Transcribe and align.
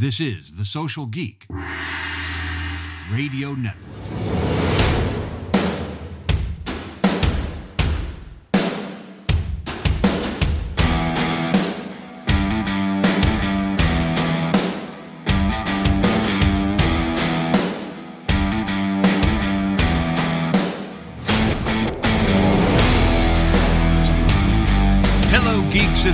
This 0.00 0.18
is 0.18 0.52
The 0.52 0.64
Social 0.64 1.04
Geek 1.04 1.46
Radio 3.12 3.52
Network. 3.52 3.99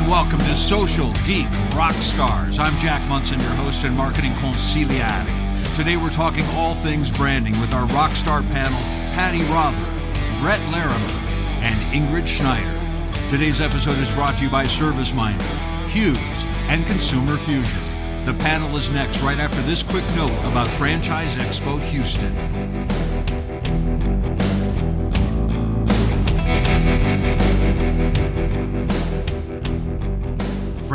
Welcome 0.07 0.38
to 0.38 0.54
Social 0.54 1.12
Geek 1.27 1.48
Rock 1.75 1.95
Stars. 1.95 2.61
I'm 2.61 2.79
Jack 2.79 3.06
Munson, 3.09 3.41
your 3.41 3.50
host 3.50 3.82
and 3.82 3.96
marketing 3.96 4.34
consigliere. 4.34 5.74
Today, 5.74 5.97
we're 5.97 6.10
talking 6.10 6.45
all 6.51 6.77
things 6.77 7.10
branding 7.10 7.59
with 7.60 7.74
our 7.74 7.87
rock 7.87 8.12
star 8.12 8.45
panel 8.45 8.78
Patti 9.16 9.42
Rother, 9.50 9.84
Brett 10.41 10.61
Larimer, 10.70 10.95
and 11.61 11.74
Ingrid 11.92 12.28
Schneider. 12.28 13.28
Today's 13.28 13.61
episode 13.61 13.98
is 13.98 14.12
brought 14.12 14.38
to 14.38 14.45
you 14.45 14.50
by 14.50 14.64
ServiceMinder, 14.66 15.88
Hughes, 15.88 16.45
and 16.69 16.86
Consumer 16.86 17.36
Fusion. 17.36 17.83
The 18.25 18.34
panel 18.34 18.77
is 18.77 18.92
next, 18.92 19.23
right 19.23 19.41
after 19.41 19.61
this 19.62 19.83
quick 19.83 20.05
note 20.14 20.38
about 20.45 20.69
Franchise 20.69 21.34
Expo 21.34 21.80
Houston. 21.80 22.76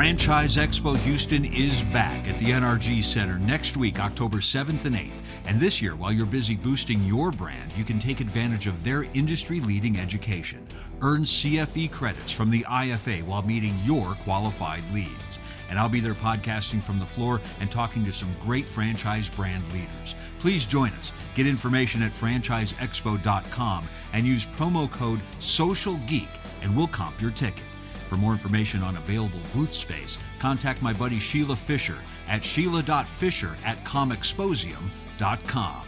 Franchise 0.02 0.58
Expo 0.58 0.98
Houston 0.98 1.46
is 1.46 1.84
back 1.84 2.28
at 2.28 2.36
the 2.40 2.46
NRG 2.46 3.04
Center 3.04 3.38
next 3.38 3.78
week, 3.78 4.00
October 4.00 4.40
7th 4.40 4.86
and 4.86 4.96
8th. 4.96 5.22
And 5.46 5.60
this 5.60 5.80
year, 5.80 5.96
while 5.96 6.12
you're 6.12 6.26
busy 6.26 6.56
boosting 6.56 7.04
your 7.04 7.30
brand, 7.30 7.72
you 7.78 7.84
can 7.84 8.00
take 8.00 8.20
advantage 8.20 8.66
of 8.66 8.84
their 8.84 9.04
industry 9.14 9.60
leading 9.60 10.00
education. 10.00 10.68
Earn 11.02 11.22
CFE 11.22 11.92
credits 11.92 12.32
from 12.32 12.50
the 12.50 12.64
IFA 12.64 13.22
while 13.26 13.44
meeting 13.44 13.78
your 13.84 14.16
qualified 14.24 14.82
leads. 14.92 15.38
And 15.70 15.78
I'll 15.78 15.88
be 15.88 16.00
there 16.00 16.16
podcasting 16.16 16.82
from 16.82 16.98
the 16.98 17.06
floor 17.06 17.40
and 17.60 17.70
talking 17.70 18.04
to 18.06 18.12
some 18.12 18.36
great 18.42 18.68
franchise 18.68 19.30
brand 19.30 19.72
leaders. 19.72 20.16
Please 20.40 20.66
join 20.66 20.94
us. 20.94 21.12
Get 21.36 21.46
information 21.46 22.02
at 22.02 22.12
franchiseexpo.com 22.12 23.88
and 24.14 24.26
use 24.26 24.48
promo 24.48 24.90
code 24.92 25.22
SOCIALGEEK 25.40 26.28
and 26.64 26.76
we'll 26.76 26.88
comp 26.88 27.22
your 27.22 27.30
ticket. 27.30 27.66
For 28.12 28.18
more 28.18 28.34
information 28.34 28.84
on 28.84 28.98
available 28.98 29.40
booth 29.54 29.72
space, 29.72 30.20
contact 30.38 30.82
my 30.82 30.92
buddy 30.92 31.18
Sheila 31.18 31.56
Fisher 31.56 31.98
at 32.28 32.44
sheila.fisher 32.44 33.56
at 33.64 33.82
comexposium.com. 33.86 35.84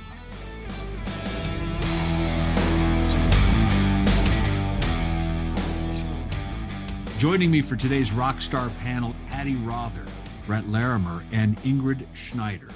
Joining 7.18 7.52
me 7.52 7.62
for 7.62 7.76
today's 7.76 8.12
Rockstar 8.12 8.72
panel, 8.80 9.14
Patti 9.30 9.56
Rother, 9.56 10.06
Brett 10.48 10.70
Larimer, 10.70 11.26
and 11.34 11.58
Ingrid 11.64 12.06
Schneider. 12.14 12.70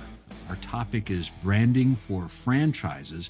Our 0.50 0.58
topic 0.58 1.10
is 1.10 1.30
branding 1.42 1.96
for 1.96 2.28
franchises. 2.28 3.30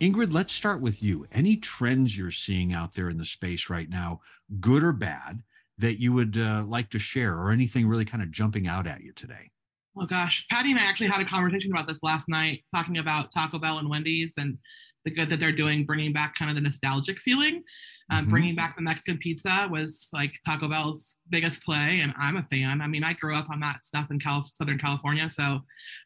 Ingrid, 0.00 0.32
let's 0.32 0.54
start 0.54 0.80
with 0.80 1.02
you. 1.02 1.26
Any 1.30 1.58
trends 1.58 2.16
you're 2.16 2.30
seeing 2.30 2.72
out 2.72 2.94
there 2.94 3.10
in 3.10 3.18
the 3.18 3.26
space 3.26 3.68
right 3.68 3.90
now, 3.90 4.22
good 4.60 4.82
or 4.82 4.92
bad, 4.92 5.42
that 5.78 6.00
you 6.00 6.12
would 6.12 6.36
uh, 6.36 6.64
like 6.66 6.90
to 6.90 6.98
share, 6.98 7.34
or 7.34 7.50
anything 7.50 7.86
really 7.86 8.04
kind 8.04 8.22
of 8.22 8.30
jumping 8.30 8.66
out 8.66 8.86
at 8.86 9.02
you 9.02 9.12
today? 9.12 9.50
Oh 9.96 10.06
gosh, 10.06 10.46
Patti 10.48 10.70
and 10.70 10.78
I 10.78 10.84
actually 10.84 11.08
had 11.08 11.20
a 11.20 11.24
conversation 11.24 11.72
about 11.72 11.86
this 11.86 12.02
last 12.02 12.28
night, 12.28 12.62
talking 12.72 12.98
about 12.98 13.32
Taco 13.32 13.58
Bell 13.58 13.78
and 13.78 13.88
Wendy's 13.88 14.34
and 14.38 14.58
the 15.04 15.10
good 15.10 15.28
that 15.30 15.40
they're 15.40 15.52
doing, 15.52 15.84
bringing 15.84 16.12
back 16.12 16.34
kind 16.34 16.50
of 16.50 16.54
the 16.54 16.60
nostalgic 16.60 17.18
feeling. 17.20 17.62
Um, 18.10 18.24
Mhm. 18.26 18.30
Bringing 18.30 18.54
back 18.54 18.74
the 18.74 18.80
Mexican 18.80 19.18
pizza 19.18 19.68
was 19.70 20.08
like 20.14 20.40
Taco 20.44 20.66
Bell's 20.66 21.20
biggest 21.28 21.62
play, 21.62 22.00
and 22.00 22.14
I'm 22.18 22.38
a 22.38 22.42
fan. 22.44 22.80
I 22.80 22.86
mean, 22.86 23.04
I 23.04 23.12
grew 23.12 23.36
up 23.36 23.50
on 23.50 23.60
that 23.60 23.84
stuff 23.84 24.10
in 24.10 24.18
Cal- 24.18 24.46
Southern 24.46 24.78
California, 24.78 25.28
so 25.28 25.60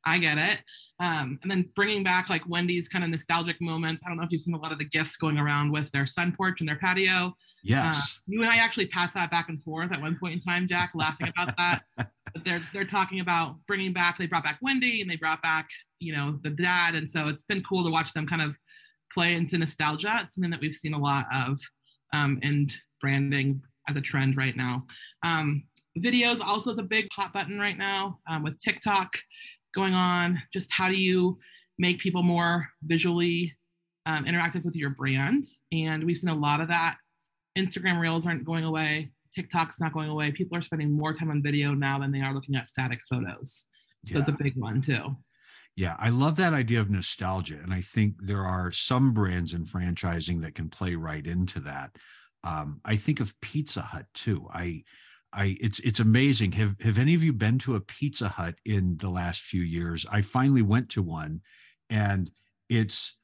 I 0.05 0.19
get 0.19 0.37
it. 0.37 0.65
Um, 0.99 1.39
and 1.43 1.51
then 1.51 1.71
bringing 1.77 2.03
back 2.03 2.29
like 2.29 2.43
Wendy's 2.49 2.89
kind 2.89 3.05
of 3.05 3.11
nostalgic 3.11 3.61
moments. 3.61 4.03
I 4.05 4.09
don't 4.09 4.17
know 4.17 4.25
if 4.25 4.33
you've 4.33 4.41
seen 4.41 4.55
a 4.55 4.59
lot 4.59 4.73
of 4.73 4.79
the 4.79 4.85
gifts 4.85 5.17
going 5.17 5.39
around 5.39 5.71
with 5.71 5.93
their 5.93 6.09
sun 6.09 6.33
porch 6.33 6.59
and 6.61 6.69
their 6.69 6.79
patio. 6.79 7.37
Yes. 7.63 7.97
Uh, 7.97 8.21
you 8.27 8.43
and 8.43 8.51
I 8.51 8.57
actually 8.57 8.87
passed 8.87 9.15
that 9.15 9.31
back 9.31 9.49
and 9.49 9.63
forth 9.63 9.93
at 9.93 10.01
one 10.01 10.17
point 10.19 10.35
in 10.35 10.41
time, 10.41 10.67
Jack, 10.67 10.91
laughing 10.95 11.29
about 11.29 11.57
that. 11.57 11.83
but 11.97 12.45
they're 12.45 12.63
they're 12.73 12.85
talking 12.85 13.21
about 13.21 13.59
bringing 13.69 13.93
back. 13.93 14.19
They 14.19 14.27
brought 14.27 14.43
back 14.43 14.59
Wendy 14.61 15.03
and 15.03 15.11
they 15.11 15.17
brought 15.17 15.41
back 15.43 15.69
you 16.01 16.13
know 16.13 16.41
the 16.43 16.51
dad, 16.51 16.97
and 16.97 17.09
so 17.09 17.29
it's 17.29 17.45
been 17.45 17.63
cool 17.63 17.85
to 17.85 17.91
watch 17.91 18.13
them 18.13 18.27
kind 18.27 18.43
of 18.43 18.59
play 19.13 19.35
into 19.35 19.59
nostalgia. 19.59 20.19
It's 20.21 20.35
something 20.35 20.51
that 20.51 20.61
we've 20.61 20.75
seen 20.75 20.95
a 20.95 20.99
lot 20.99 21.27
of, 21.35 21.61
um, 22.13 22.39
and 22.43 22.75
branding 23.01 23.63
as 23.89 23.97
a 23.97 24.01
trend 24.01 24.37
right 24.37 24.57
now. 24.57 24.87
Um, 25.23 25.65
videos 25.99 26.41
also 26.41 26.71
is 26.71 26.79
a 26.79 26.83
big 26.83 27.09
hot 27.13 27.33
button 27.33 27.59
right 27.59 27.77
now 27.77 28.19
um, 28.29 28.43
with 28.43 28.59
TikTok 28.59 29.17
going 29.75 29.95
on. 29.95 30.41
Just 30.53 30.73
how 30.73 30.89
do 30.89 30.97
you 30.97 31.39
make 31.79 31.99
people 31.99 32.23
more 32.23 32.69
visually 32.85 33.57
um, 34.07 34.25
interactive 34.25 34.65
with 34.65 34.77
your 34.77 34.91
brand? 34.91 35.45
And 35.73 36.05
we've 36.05 36.17
seen 36.17 36.31
a 36.31 36.35
lot 36.35 36.61
of 36.61 36.69
that 36.69 36.97
Instagram 37.59 38.01
reels 38.01 38.27
aren't 38.27 38.45
going 38.45 38.65
away. 38.65 39.13
TikTok's 39.35 39.81
not 39.81 39.93
going 39.93 40.11
away. 40.11 40.31
People 40.31 40.59
are 40.59 40.63
spending 40.63 40.93
more 40.93 41.15
time 41.15 41.31
on 41.31 41.43
video 41.43 41.75
now 41.75 41.99
than 41.99 42.13
they 42.13 42.21
are 42.21 42.35
looking 42.35 42.55
at 42.55 42.67
static 42.67 43.01
photos. 43.09 43.67
So 44.07 44.19
it's 44.19 44.29
a 44.29 44.33
big 44.33 44.57
one 44.57 44.83
too. 44.83 45.17
Yeah, 45.75 45.97
I 45.99 46.11
love 46.11 46.37
that 46.37 46.53
idea 46.53 46.81
of 46.81 46.91
nostalgia. 46.91 47.59
And 47.63 47.73
I 47.73 47.81
think 47.81 48.15
there 48.21 48.45
are 48.45 48.73
some 48.73 49.13
brands 49.13 49.55
in 49.55 49.65
franchising 49.65 50.43
that 50.43 50.55
can 50.55 50.69
play 50.69 50.95
right 50.97 51.27
into 51.27 51.61
that. 51.61 51.97
Um, 52.45 52.81
I 52.85 52.97
think 52.97 53.21
of 53.21 53.39
Pizza 53.41 53.81
Hut 53.81 54.07
too. 54.15 54.49
I 54.53 54.85
I 55.33 55.57
it's 55.61 55.79
it's 55.81 56.01
amazing. 56.01 56.53
Have 56.53 56.77
have 56.81 56.99
any 56.99 57.15
of 57.15 57.23
you 57.23 57.33
been 57.33 57.59
to 57.61 57.77
a 57.77 57.81
Pizza 57.81 58.29
Hut 58.29 58.57
in 58.67 58.97
the 58.99 59.09
last 59.09 59.41
few 59.41 59.63
years? 59.63 60.05
I 60.11 60.21
finally 60.21 60.63
went 60.63 60.91
to 60.91 61.03
one 61.03 61.41
and 61.89 62.31
it's 62.69 63.17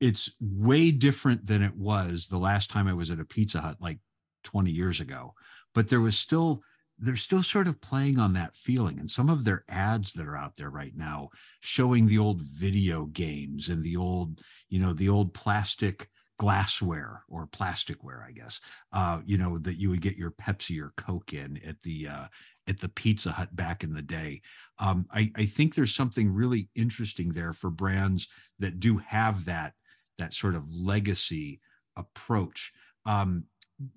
it's 0.00 0.30
way 0.40 0.90
different 0.90 1.46
than 1.46 1.62
it 1.62 1.76
was 1.76 2.26
the 2.26 2.38
last 2.38 2.70
time 2.70 2.88
I 2.88 2.94
was 2.94 3.10
at 3.10 3.20
a 3.20 3.24
Pizza 3.24 3.60
Hut 3.60 3.76
like 3.80 3.98
20 4.44 4.70
years 4.70 5.00
ago. 5.00 5.34
But 5.74 5.88
there 5.88 6.00
was 6.00 6.18
still 6.18 6.62
they're 7.02 7.16
still 7.16 7.42
sort 7.42 7.66
of 7.66 7.80
playing 7.80 8.18
on 8.18 8.32
that 8.32 8.54
feeling 8.54 8.98
and 8.98 9.10
some 9.10 9.28
of 9.28 9.44
their 9.44 9.64
ads 9.68 10.12
that 10.12 10.26
are 10.26 10.36
out 10.36 10.56
there 10.56 10.70
right 10.70 10.96
now 10.96 11.28
showing 11.60 12.06
the 12.06 12.18
old 12.18 12.42
video 12.42 13.06
games 13.06 13.68
and 13.68 13.82
the 13.82 13.96
old 13.96 14.40
you 14.68 14.78
know 14.78 14.92
the 14.92 15.08
old 15.08 15.34
plastic 15.34 16.08
glassware 16.38 17.22
or 17.28 17.46
plasticware 17.46 18.26
i 18.26 18.32
guess 18.32 18.60
uh 18.92 19.20
you 19.24 19.36
know 19.36 19.58
that 19.58 19.78
you 19.78 19.90
would 19.90 20.00
get 20.00 20.16
your 20.16 20.30
pepsi 20.30 20.80
or 20.80 20.92
coke 20.96 21.32
in 21.34 21.60
at 21.66 21.80
the 21.82 22.08
uh 22.08 22.26
at 22.68 22.78
the 22.80 22.88
pizza 22.88 23.32
hut 23.32 23.54
back 23.54 23.82
in 23.82 23.92
the 23.92 24.02
day. 24.02 24.40
Um 24.78 25.06
i 25.12 25.30
i 25.36 25.44
think 25.44 25.74
there's 25.74 25.94
something 25.94 26.32
really 26.32 26.68
interesting 26.74 27.32
there 27.32 27.52
for 27.52 27.70
brands 27.70 28.28
that 28.58 28.80
do 28.80 28.98
have 28.98 29.44
that 29.46 29.74
that 30.18 30.34
sort 30.34 30.54
of 30.54 30.70
legacy 30.70 31.60
approach. 31.96 32.72
Um 33.04 33.44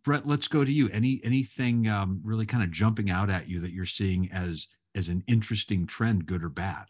Brett, 0.04 0.26
let's 0.26 0.48
go 0.48 0.66
to 0.66 0.72
you. 0.72 0.90
Any 0.90 1.22
anything 1.24 1.88
um, 1.88 2.22
really 2.24 2.46
kind 2.46 2.64
of 2.64 2.72
jumping 2.72 3.10
out 3.10 3.30
at 3.30 3.48
you 3.50 3.60
that 3.62 3.72
you're 3.72 3.86
seeing 3.86 4.32
as 4.32 4.68
as 4.96 5.10
an 5.10 5.24
interesting 5.28 5.86
trend, 5.86 6.26
good 6.26 6.44
or 6.44 6.50
bad? 6.50 6.86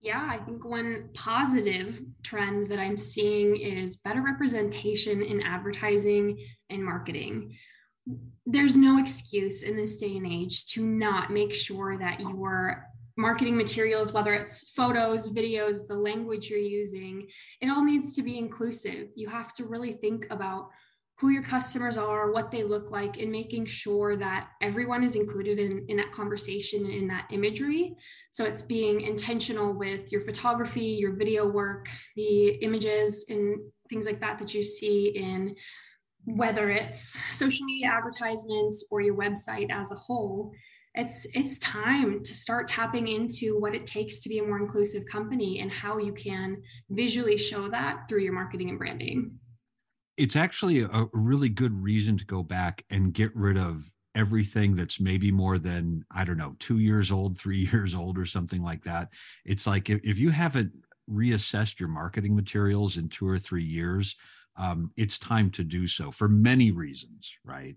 Yeah, 0.00 0.26
I 0.30 0.38
think 0.38 0.64
one 0.64 1.10
positive 1.12 2.00
trend 2.22 2.68
that 2.68 2.78
I'm 2.78 2.96
seeing 2.96 3.56
is 3.56 3.98
better 3.98 4.22
representation 4.22 5.20
in 5.20 5.42
advertising 5.42 6.38
and 6.70 6.82
marketing. 6.82 7.54
There's 8.46 8.78
no 8.78 8.98
excuse 8.98 9.62
in 9.62 9.76
this 9.76 9.98
day 10.00 10.16
and 10.16 10.26
age 10.26 10.68
to 10.68 10.86
not 10.86 11.30
make 11.30 11.52
sure 11.52 11.98
that 11.98 12.20
your 12.20 12.86
marketing 13.18 13.56
materials, 13.56 14.14
whether 14.14 14.32
it's 14.32 14.70
photos, 14.70 15.28
videos, 15.28 15.86
the 15.86 15.94
language 15.94 16.48
you're 16.48 16.58
using, 16.58 17.28
it 17.60 17.68
all 17.68 17.84
needs 17.84 18.14
to 18.16 18.22
be 18.22 18.38
inclusive. 18.38 19.08
You 19.14 19.28
have 19.28 19.52
to 19.54 19.66
really 19.66 19.92
think 19.92 20.26
about 20.30 20.70
who 21.20 21.28
your 21.28 21.42
customers 21.42 21.98
are, 21.98 22.32
what 22.32 22.50
they 22.50 22.62
look 22.62 22.90
like, 22.90 23.18
and 23.18 23.30
making 23.30 23.66
sure 23.66 24.16
that 24.16 24.48
everyone 24.62 25.04
is 25.04 25.16
included 25.16 25.58
in, 25.58 25.84
in 25.88 25.98
that 25.98 26.12
conversation 26.12 26.82
and 26.86 26.94
in 26.94 27.06
that 27.08 27.26
imagery. 27.30 27.94
So 28.30 28.46
it's 28.46 28.62
being 28.62 29.02
intentional 29.02 29.76
with 29.76 30.10
your 30.10 30.22
photography, 30.22 30.96
your 30.98 31.12
video 31.12 31.46
work, 31.46 31.88
the 32.16 32.48
images, 32.62 33.26
and 33.28 33.60
things 33.90 34.06
like 34.06 34.20
that 34.20 34.38
that 34.38 34.54
you 34.54 34.64
see 34.64 35.08
in 35.08 35.56
whether 36.24 36.70
it's 36.70 37.18
social 37.32 37.66
media 37.66 37.88
advertisements 37.88 38.86
or 38.90 39.02
your 39.02 39.16
website 39.16 39.70
as 39.70 39.92
a 39.92 39.96
whole. 39.96 40.52
It's 40.94 41.26
it's 41.34 41.58
time 41.58 42.22
to 42.22 42.34
start 42.34 42.66
tapping 42.66 43.08
into 43.08 43.60
what 43.60 43.74
it 43.74 43.86
takes 43.86 44.20
to 44.20 44.30
be 44.30 44.38
a 44.38 44.42
more 44.42 44.58
inclusive 44.58 45.04
company 45.04 45.60
and 45.60 45.70
how 45.70 45.98
you 45.98 46.14
can 46.14 46.62
visually 46.88 47.36
show 47.36 47.68
that 47.68 48.08
through 48.08 48.20
your 48.20 48.32
marketing 48.32 48.70
and 48.70 48.78
branding 48.78 49.38
it's 50.20 50.36
actually 50.36 50.82
a, 50.82 51.06
really 51.12 51.48
good 51.48 51.72
reason 51.82 52.16
to 52.16 52.24
go 52.26 52.42
back 52.42 52.84
and 52.90 53.14
get 53.14 53.34
rid 53.34 53.56
of 53.56 53.90
everything 54.14 54.74
that's 54.74 55.00
maybe 55.00 55.30
more 55.30 55.58
than 55.58 56.04
i 56.10 56.24
don't 56.24 56.36
know 56.36 56.56
two 56.58 56.78
years 56.78 57.12
old 57.12 57.38
three 57.38 57.68
years 57.72 57.94
old 57.94 58.18
or 58.18 58.26
something 58.26 58.62
like 58.62 58.82
that 58.82 59.08
it's 59.44 59.66
like 59.66 59.88
if, 59.88 60.00
if 60.04 60.18
you 60.18 60.30
haven't 60.30 60.72
reassessed 61.08 61.80
your 61.80 61.88
marketing 61.88 62.34
materials 62.34 62.96
in 62.96 63.08
two 63.08 63.26
or 63.26 63.38
three 63.38 63.64
years 63.64 64.16
um, 64.56 64.90
it's 64.96 65.18
time 65.18 65.50
to 65.50 65.64
do 65.64 65.86
so 65.86 66.10
for 66.10 66.28
many 66.28 66.70
reasons 66.70 67.32
right 67.44 67.76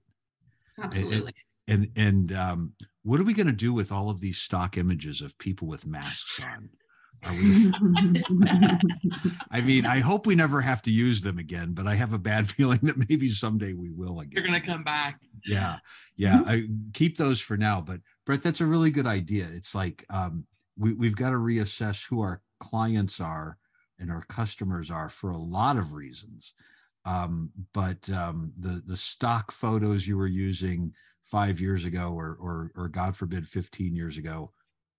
Absolutely. 0.81 1.17
And 1.17 1.33
and, 1.65 1.89
and 1.95 2.33
um, 2.33 2.73
what 3.03 3.19
are 3.19 3.23
we 3.23 3.33
going 3.33 3.47
to 3.47 3.53
do 3.53 3.73
with 3.73 3.91
all 3.91 4.09
of 4.09 4.19
these 4.19 4.37
stock 4.37 4.77
images 4.77 5.21
of 5.21 5.37
people 5.37 5.67
with 5.67 5.87
masks 5.87 6.39
on? 6.41 6.69
We, 7.31 7.73
I 9.51 9.61
mean, 9.61 9.85
I 9.85 9.99
hope 9.99 10.27
we 10.27 10.35
never 10.35 10.61
have 10.61 10.81
to 10.83 10.91
use 10.91 11.21
them 11.21 11.37
again, 11.37 11.73
but 11.73 11.87
I 11.87 11.95
have 11.95 12.13
a 12.13 12.17
bad 12.17 12.49
feeling 12.49 12.79
that 12.83 13.09
maybe 13.09 13.29
someday 13.29 13.73
we 13.73 13.91
will 13.91 14.19
again. 14.19 14.31
You're 14.33 14.45
gonna 14.45 14.61
come 14.61 14.83
back. 14.83 15.21
Yeah, 15.45 15.77
yeah. 16.15 16.41
I 16.45 16.67
keep 16.93 17.17
those 17.17 17.39
for 17.39 17.57
now. 17.57 17.81
But 17.81 18.01
Brett, 18.25 18.41
that's 18.41 18.61
a 18.61 18.65
really 18.65 18.91
good 18.91 19.07
idea. 19.07 19.47
It's 19.53 19.75
like 19.75 20.05
um, 20.09 20.45
we 20.77 20.93
we've 20.93 21.15
got 21.15 21.29
to 21.29 21.37
reassess 21.37 22.07
who 22.07 22.21
our 22.21 22.41
clients 22.59 23.19
are 23.19 23.57
and 23.99 24.11
our 24.11 24.23
customers 24.29 24.91
are 24.91 25.09
for 25.09 25.31
a 25.31 25.37
lot 25.37 25.77
of 25.77 25.93
reasons. 25.93 26.53
Um, 27.05 27.51
but 27.73 28.09
um, 28.09 28.53
the 28.57 28.81
the 28.85 28.97
stock 28.97 29.51
photos 29.51 30.07
you 30.07 30.17
were 30.17 30.27
using 30.27 30.93
five 31.25 31.59
years 31.59 31.85
ago, 31.85 32.13
or 32.13 32.37
or 32.39 32.71
or 32.75 32.87
God 32.87 33.15
forbid, 33.15 33.47
fifteen 33.47 33.95
years 33.95 34.17
ago, 34.17 34.51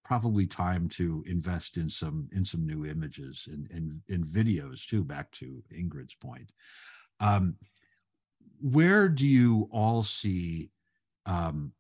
probably 0.05 0.47
time 0.47 0.89
to 0.91 1.25
invest 1.27 1.77
in 1.77 1.89
some 1.89 2.29
in 2.33 2.45
some 2.45 2.67
new 2.67 2.87
images 2.87 3.49
and 3.51 3.69
and 3.71 4.01
in 4.09 4.25
videos 4.25 4.87
too. 4.87 5.03
Back 5.03 5.31
to 5.33 5.63
Ingrid's 5.73 6.15
point, 6.15 6.53
um, 7.21 7.57
where 8.61 9.09
do 9.09 9.27
you 9.27 9.69
all 9.73 10.03
see 10.03 10.71
um, 11.27 11.73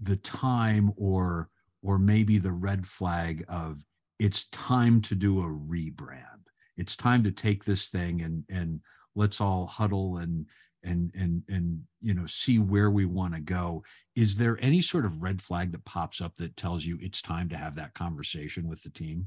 the 0.00 0.16
time 0.16 0.92
or 0.96 1.48
or 1.82 1.98
maybe 1.98 2.38
the 2.38 2.52
red 2.52 2.86
flag 2.86 3.44
of 3.48 3.84
it's 4.18 4.44
time 4.50 5.00
to 5.02 5.14
do 5.14 5.40
a 5.40 5.48
rebrand? 5.48 6.46
It's 6.76 6.96
time 6.96 7.24
to 7.24 7.32
take 7.32 7.64
this 7.64 7.88
thing 7.88 8.22
and 8.22 8.44
and 8.48 8.80
let's 9.14 9.40
all 9.40 9.66
huddle 9.66 10.18
and 10.18 10.46
and 10.84 11.12
and 11.14 11.42
and 11.48 11.82
you 12.00 12.14
know 12.14 12.26
see 12.26 12.58
where 12.58 12.90
we 12.90 13.04
want 13.04 13.34
to 13.34 13.40
go 13.40 13.82
is 14.14 14.36
there 14.36 14.58
any 14.60 14.82
sort 14.82 15.04
of 15.04 15.22
red 15.22 15.40
flag 15.40 15.72
that 15.72 15.84
pops 15.84 16.20
up 16.20 16.36
that 16.36 16.56
tells 16.56 16.84
you 16.84 16.98
it's 17.00 17.22
time 17.22 17.48
to 17.48 17.56
have 17.56 17.74
that 17.74 17.94
conversation 17.94 18.68
with 18.68 18.82
the 18.82 18.90
team 18.90 19.26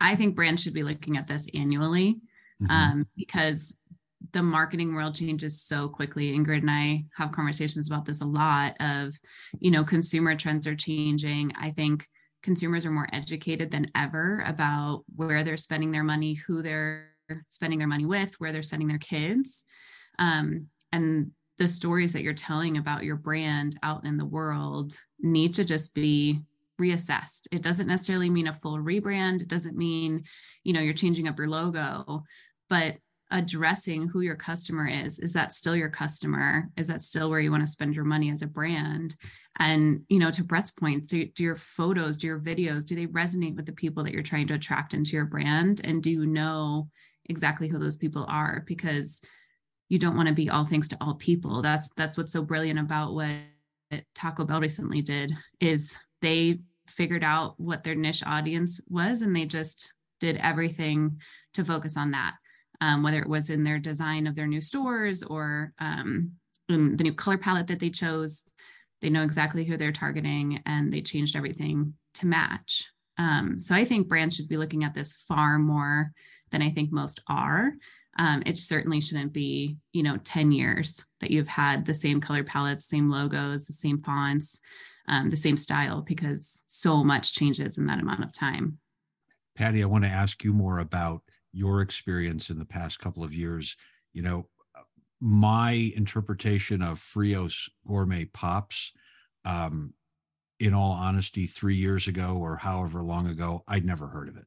i 0.00 0.14
think 0.14 0.34
brands 0.34 0.62
should 0.62 0.74
be 0.74 0.82
looking 0.82 1.16
at 1.16 1.26
this 1.26 1.46
annually 1.54 2.20
mm-hmm. 2.62 2.70
um, 2.70 3.06
because 3.16 3.76
the 4.32 4.42
marketing 4.42 4.94
world 4.94 5.14
changes 5.14 5.60
so 5.60 5.88
quickly 5.88 6.32
ingrid 6.32 6.58
and 6.58 6.70
i 6.70 7.04
have 7.16 7.32
conversations 7.32 7.90
about 7.90 8.04
this 8.04 8.20
a 8.20 8.26
lot 8.26 8.74
of 8.80 9.14
you 9.58 9.70
know 9.70 9.84
consumer 9.84 10.34
trends 10.36 10.66
are 10.66 10.76
changing 10.76 11.52
i 11.60 11.70
think 11.70 12.06
consumers 12.42 12.84
are 12.84 12.90
more 12.90 13.08
educated 13.12 13.70
than 13.70 13.90
ever 13.94 14.44
about 14.46 15.04
where 15.14 15.44
they're 15.44 15.56
spending 15.56 15.92
their 15.92 16.02
money 16.02 16.34
who 16.34 16.60
they're 16.60 17.12
spending 17.46 17.78
their 17.78 17.88
money 17.88 18.06
with, 18.06 18.38
where 18.40 18.52
they're 18.52 18.62
sending 18.62 18.88
their 18.88 18.98
kids. 18.98 19.64
Um, 20.18 20.68
and 20.92 21.30
the 21.58 21.68
stories 21.68 22.12
that 22.12 22.22
you're 22.22 22.32
telling 22.34 22.76
about 22.76 23.04
your 23.04 23.16
brand 23.16 23.78
out 23.82 24.04
in 24.04 24.16
the 24.16 24.24
world 24.24 24.98
need 25.20 25.54
to 25.54 25.64
just 25.64 25.94
be 25.94 26.40
reassessed. 26.80 27.46
It 27.52 27.62
doesn't 27.62 27.86
necessarily 27.86 28.30
mean 28.30 28.48
a 28.48 28.52
full 28.52 28.78
rebrand. 28.78 29.42
It 29.42 29.48
doesn't 29.48 29.76
mean, 29.76 30.24
you 30.64 30.72
know, 30.72 30.80
you're 30.80 30.94
changing 30.94 31.28
up 31.28 31.38
your 31.38 31.48
logo, 31.48 32.24
but 32.68 32.96
addressing 33.30 34.08
who 34.08 34.20
your 34.20 34.34
customer 34.34 34.86
is. 34.86 35.18
Is 35.18 35.32
that 35.32 35.52
still 35.52 35.76
your 35.76 35.88
customer? 35.88 36.68
Is 36.76 36.86
that 36.88 37.02
still 37.02 37.30
where 37.30 37.40
you 37.40 37.50
want 37.50 37.62
to 37.62 37.72
spend 37.72 37.94
your 37.94 38.04
money 38.04 38.30
as 38.30 38.42
a 38.42 38.46
brand? 38.46 39.16
And, 39.58 40.02
you 40.08 40.18
know, 40.18 40.30
to 40.30 40.44
Brett's 40.44 40.70
point, 40.70 41.06
do, 41.06 41.26
do 41.26 41.42
your 41.42 41.56
photos, 41.56 42.16
do 42.16 42.26
your 42.26 42.40
videos, 42.40 42.86
do 42.86 42.94
they 42.94 43.06
resonate 43.06 43.54
with 43.54 43.66
the 43.66 43.72
people 43.72 44.02
that 44.04 44.12
you're 44.12 44.22
trying 44.22 44.46
to 44.48 44.54
attract 44.54 44.94
into 44.94 45.12
your 45.12 45.26
brand? 45.26 45.80
And 45.84 46.02
do 46.02 46.10
you 46.10 46.26
know 46.26 46.88
exactly 47.26 47.68
who 47.68 47.78
those 47.78 47.96
people 47.96 48.26
are 48.28 48.64
because 48.66 49.22
you 49.92 49.98
don't 49.98 50.16
want 50.16 50.26
to 50.26 50.34
be 50.34 50.48
all 50.48 50.64
things 50.64 50.88
to 50.88 50.96
all 51.02 51.16
people. 51.16 51.60
That's 51.60 51.90
that's 51.90 52.16
what's 52.16 52.32
so 52.32 52.42
brilliant 52.42 52.78
about 52.78 53.12
what 53.12 53.30
taco 54.14 54.42
bell 54.46 54.58
recently 54.58 55.02
did 55.02 55.34
is 55.60 55.98
they 56.22 56.60
figured 56.88 57.22
out 57.22 57.60
what 57.60 57.84
their 57.84 57.94
niche 57.94 58.22
audience 58.24 58.80
was 58.88 59.20
and 59.20 59.36
they 59.36 59.44
just 59.44 59.92
did 60.18 60.38
everything 60.38 61.20
to 61.52 61.62
focus 61.62 61.98
on 61.98 62.12
that 62.12 62.32
um, 62.80 63.02
whether 63.02 63.20
it 63.20 63.28
was 63.28 63.50
in 63.50 63.64
their 63.64 63.78
design 63.78 64.26
of 64.26 64.34
their 64.34 64.46
new 64.46 64.62
stores 64.62 65.22
or 65.22 65.74
um, 65.78 66.32
the 66.70 66.78
new 66.78 67.12
color 67.12 67.36
palette 67.36 67.66
that 67.66 67.78
they 67.78 67.90
chose. 67.90 68.46
They 69.02 69.10
know 69.10 69.24
exactly 69.24 69.66
who 69.66 69.76
they're 69.76 69.92
targeting 69.92 70.62
and 70.64 70.90
they 70.90 71.02
changed 71.02 71.36
everything 71.36 71.92
to 72.14 72.26
match. 72.26 72.88
Um, 73.18 73.58
so 73.58 73.74
i 73.74 73.84
think 73.84 74.08
brands 74.08 74.34
should 74.36 74.48
be 74.48 74.56
looking 74.56 74.84
at 74.84 74.94
this 74.94 75.12
far 75.28 75.58
more 75.58 76.12
than 76.52 76.62
I 76.62 76.70
think 76.70 76.92
most 76.92 77.20
are. 77.28 77.72
Um, 78.18 78.42
it 78.44 78.58
certainly 78.58 79.00
shouldn't 79.00 79.32
be, 79.32 79.76
you 79.92 80.02
know, 80.02 80.18
10 80.18 80.52
years 80.52 81.04
that 81.20 81.30
you've 81.30 81.48
had 81.48 81.84
the 81.84 81.94
same 81.94 82.20
color 82.20 82.44
palettes, 82.44 82.88
same 82.88 83.08
logos, 83.08 83.64
the 83.64 83.72
same 83.72 84.02
fonts, 84.02 84.60
um, 85.08 85.30
the 85.30 85.36
same 85.36 85.56
style, 85.56 86.02
because 86.02 86.62
so 86.66 87.02
much 87.02 87.32
changes 87.32 87.78
in 87.78 87.86
that 87.86 88.00
amount 88.00 88.22
of 88.22 88.32
time. 88.32 88.78
Patti, 89.56 89.82
I 89.82 89.86
want 89.86 90.04
to 90.04 90.10
ask 90.10 90.44
you 90.44 90.52
more 90.52 90.80
about 90.80 91.22
your 91.52 91.80
experience 91.80 92.50
in 92.50 92.58
the 92.58 92.64
past 92.64 92.98
couple 92.98 93.24
of 93.24 93.34
years. 93.34 93.76
You 94.12 94.22
know, 94.22 94.48
my 95.20 95.92
interpretation 95.96 96.82
of 96.82 96.98
Frios 96.98 97.68
gourmet 97.86 98.26
pops, 98.26 98.92
um, 99.44 99.94
in 100.60 100.74
all 100.74 100.92
honesty, 100.92 101.46
three 101.46 101.74
years 101.74 102.06
ago 102.06 102.36
or 102.36 102.56
however 102.56 103.02
long 103.02 103.26
ago, 103.26 103.64
I'd 103.66 103.84
never 103.84 104.06
heard 104.06 104.28
of 104.28 104.36
it 104.36 104.44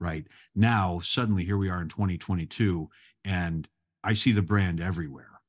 right? 0.00 0.26
Now 0.54 1.00
suddenly 1.00 1.44
here 1.44 1.56
we 1.56 1.70
are 1.70 1.82
in 1.82 1.88
2022 1.88 2.88
and 3.24 3.68
i 4.04 4.12
see 4.12 4.32
the 4.32 4.42
brand 4.42 4.80
everywhere. 4.80 5.40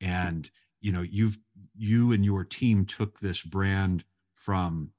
And 0.00 0.50
you 0.80 0.92
know 0.92 1.02
you've 1.02 1.38
you 1.76 2.12
and 2.12 2.24
your 2.24 2.44
team 2.44 2.84
took 2.84 3.18
this 3.18 3.42
brand 3.42 4.04
from 4.34 4.92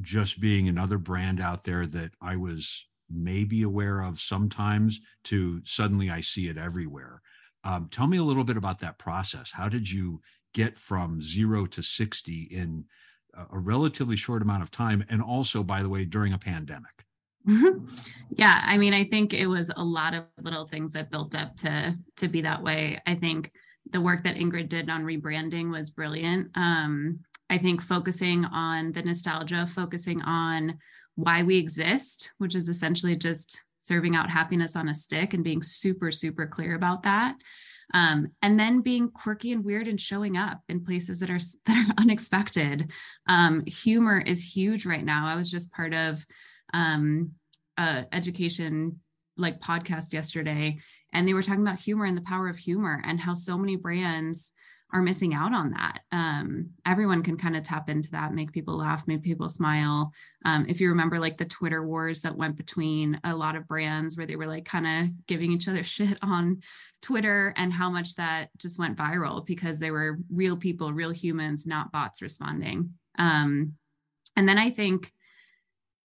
just 0.00 0.40
being 0.40 0.68
another 0.68 0.98
brand 0.98 1.40
out 1.40 1.64
there 1.64 1.86
that 1.86 2.12
i 2.20 2.36
was 2.36 2.86
maybe 3.10 3.62
aware 3.62 4.00
of 4.00 4.18
sometimes 4.18 5.00
to 5.24 5.60
suddenly 5.64 6.10
i 6.10 6.20
see 6.20 6.48
it 6.48 6.56
everywhere. 6.56 7.20
Um, 7.64 7.88
tell 7.90 8.06
me 8.06 8.16
a 8.16 8.24
little 8.24 8.42
bit 8.42 8.56
about 8.56 8.80
that 8.80 8.98
process. 8.98 9.52
How 9.52 9.68
did 9.68 9.88
you 9.88 10.20
get 10.52 10.78
from 10.78 11.22
zero 11.22 11.64
to 11.66 11.82
60 11.82 12.48
in 12.50 12.84
a 13.50 13.58
relatively 13.58 14.16
short 14.16 14.42
amount 14.42 14.62
of 14.62 14.70
time? 14.70 15.04
And 15.08 15.22
also 15.22 15.62
by 15.62 15.82
the 15.82 15.88
way 15.88 16.04
during 16.04 16.32
a 16.32 16.38
pandemic 16.38 17.04
Yeah, 18.34 18.62
I 18.64 18.78
mean, 18.78 18.94
I 18.94 19.04
think 19.04 19.34
it 19.34 19.46
was 19.46 19.70
a 19.76 19.84
lot 19.84 20.14
of 20.14 20.24
little 20.40 20.66
things 20.66 20.94
that 20.94 21.10
built 21.10 21.34
up 21.34 21.54
to 21.56 21.94
to 22.16 22.28
be 22.28 22.40
that 22.42 22.62
way. 22.62 22.98
I 23.06 23.14
think 23.14 23.52
the 23.90 24.00
work 24.00 24.24
that 24.24 24.36
Ingrid 24.36 24.70
did 24.70 24.88
on 24.88 25.04
rebranding 25.04 25.70
was 25.70 25.90
brilliant. 25.90 26.50
Um, 26.54 27.20
I 27.50 27.58
think 27.58 27.82
focusing 27.82 28.46
on 28.46 28.92
the 28.92 29.02
nostalgia, 29.02 29.66
focusing 29.66 30.22
on 30.22 30.78
why 31.16 31.42
we 31.42 31.58
exist, 31.58 32.32
which 32.38 32.56
is 32.56 32.70
essentially 32.70 33.16
just 33.16 33.62
serving 33.78 34.16
out 34.16 34.30
happiness 34.30 34.76
on 34.76 34.88
a 34.88 34.94
stick 34.94 35.34
and 35.34 35.44
being 35.44 35.62
super, 35.62 36.10
super 36.10 36.46
clear 36.46 36.74
about 36.74 37.02
that. 37.02 37.36
Um, 37.92 38.28
and 38.40 38.58
then 38.58 38.80
being 38.80 39.10
quirky 39.10 39.52
and 39.52 39.62
weird 39.62 39.88
and 39.88 40.00
showing 40.00 40.38
up 40.38 40.62
in 40.70 40.82
places 40.82 41.20
that 41.20 41.30
are 41.30 41.40
that 41.66 41.90
are 41.90 41.94
unexpected. 41.98 42.90
Um, 43.28 43.62
humor 43.66 44.20
is 44.20 44.54
huge 44.54 44.86
right 44.86 45.04
now. 45.04 45.26
I 45.26 45.36
was 45.36 45.50
just 45.50 45.72
part 45.72 45.92
of 45.92 46.24
um, 46.72 47.32
education 47.78 49.00
like 49.36 49.60
podcast 49.60 50.12
yesterday, 50.12 50.78
and 51.12 51.26
they 51.26 51.34
were 51.34 51.42
talking 51.42 51.62
about 51.62 51.80
humor 51.80 52.04
and 52.04 52.16
the 52.16 52.22
power 52.22 52.48
of 52.48 52.58
humor 52.58 53.02
and 53.04 53.20
how 53.20 53.34
so 53.34 53.56
many 53.58 53.76
brands 53.76 54.52
are 54.92 55.02
missing 55.02 55.32
out 55.32 55.54
on 55.54 55.70
that. 55.70 56.00
Um, 56.12 56.70
everyone 56.84 57.22
can 57.22 57.38
kind 57.38 57.56
of 57.56 57.62
tap 57.62 57.88
into 57.88 58.10
that, 58.10 58.34
make 58.34 58.52
people 58.52 58.76
laugh, 58.76 59.08
make 59.08 59.22
people 59.22 59.48
smile. 59.48 60.12
Um, 60.44 60.66
if 60.68 60.80
you 60.80 60.90
remember, 60.90 61.18
like 61.18 61.38
the 61.38 61.46
Twitter 61.46 61.86
wars 61.86 62.20
that 62.22 62.36
went 62.36 62.56
between 62.56 63.18
a 63.24 63.34
lot 63.34 63.56
of 63.56 63.66
brands 63.66 64.16
where 64.16 64.26
they 64.26 64.36
were 64.36 64.46
like 64.46 64.66
kind 64.66 64.86
of 64.86 65.26
giving 65.26 65.50
each 65.50 65.66
other 65.66 65.82
shit 65.82 66.18
on 66.20 66.60
Twitter 67.00 67.54
and 67.56 67.72
how 67.72 67.88
much 67.88 68.16
that 68.16 68.48
just 68.58 68.78
went 68.78 68.98
viral 68.98 69.44
because 69.46 69.78
they 69.78 69.90
were 69.90 70.18
real 70.30 70.58
people, 70.58 70.92
real 70.92 71.10
humans, 71.10 71.66
not 71.66 71.90
bots 71.90 72.20
responding. 72.20 72.90
Um, 73.18 73.72
and 74.36 74.46
then 74.48 74.58
I 74.58 74.70
think, 74.70 75.10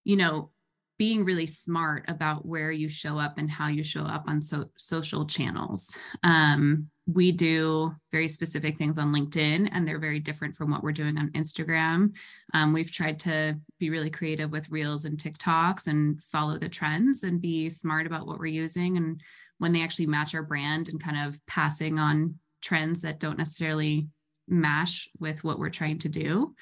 you 0.05 0.15
know, 0.15 0.51
being 0.97 1.23
really 1.23 1.45
smart 1.45 2.05
about 2.07 2.45
where 2.45 2.71
you 2.71 2.89
show 2.89 3.19
up 3.19 3.37
and 3.37 3.49
how 3.51 3.67
you 3.67 3.83
show 3.83 4.03
up 4.03 4.23
on 4.27 4.41
so- 4.41 4.69
social 4.77 5.25
channels. 5.25 5.97
Um, 6.23 6.89
we 7.05 7.31
do 7.31 7.95
very 8.11 8.27
specific 8.27 8.77
things 8.77 8.97
on 8.97 9.13
LinkedIn, 9.13 9.69
and 9.71 9.87
they're 9.87 9.99
very 9.99 10.19
different 10.19 10.55
from 10.55 10.71
what 10.71 10.83
we're 10.83 10.91
doing 10.91 11.17
on 11.17 11.31
Instagram. 11.31 12.13
Um, 12.53 12.73
we've 12.73 12.91
tried 12.91 13.19
to 13.19 13.57
be 13.79 13.89
really 13.89 14.09
creative 14.09 14.51
with 14.51 14.69
Reels 14.69 15.05
and 15.05 15.17
TikToks 15.17 15.87
and 15.87 16.21
follow 16.23 16.57
the 16.57 16.67
trends 16.67 17.23
and 17.23 17.39
be 17.39 17.69
smart 17.69 18.07
about 18.07 18.27
what 18.27 18.39
we're 18.39 18.47
using 18.47 18.97
and 18.97 19.21
when 19.59 19.71
they 19.71 19.83
actually 19.83 20.07
match 20.07 20.35
our 20.35 20.43
brand 20.43 20.89
and 20.89 21.01
kind 21.01 21.27
of 21.27 21.39
passing 21.47 21.97
on 21.97 22.35
trends 22.61 23.01
that 23.01 23.19
don't 23.19 23.37
necessarily 23.37 24.07
mash 24.47 25.07
with 25.19 25.43
what 25.43 25.59
we're 25.59 25.69
trying 25.69 25.99
to 25.99 26.09
do. 26.09 26.53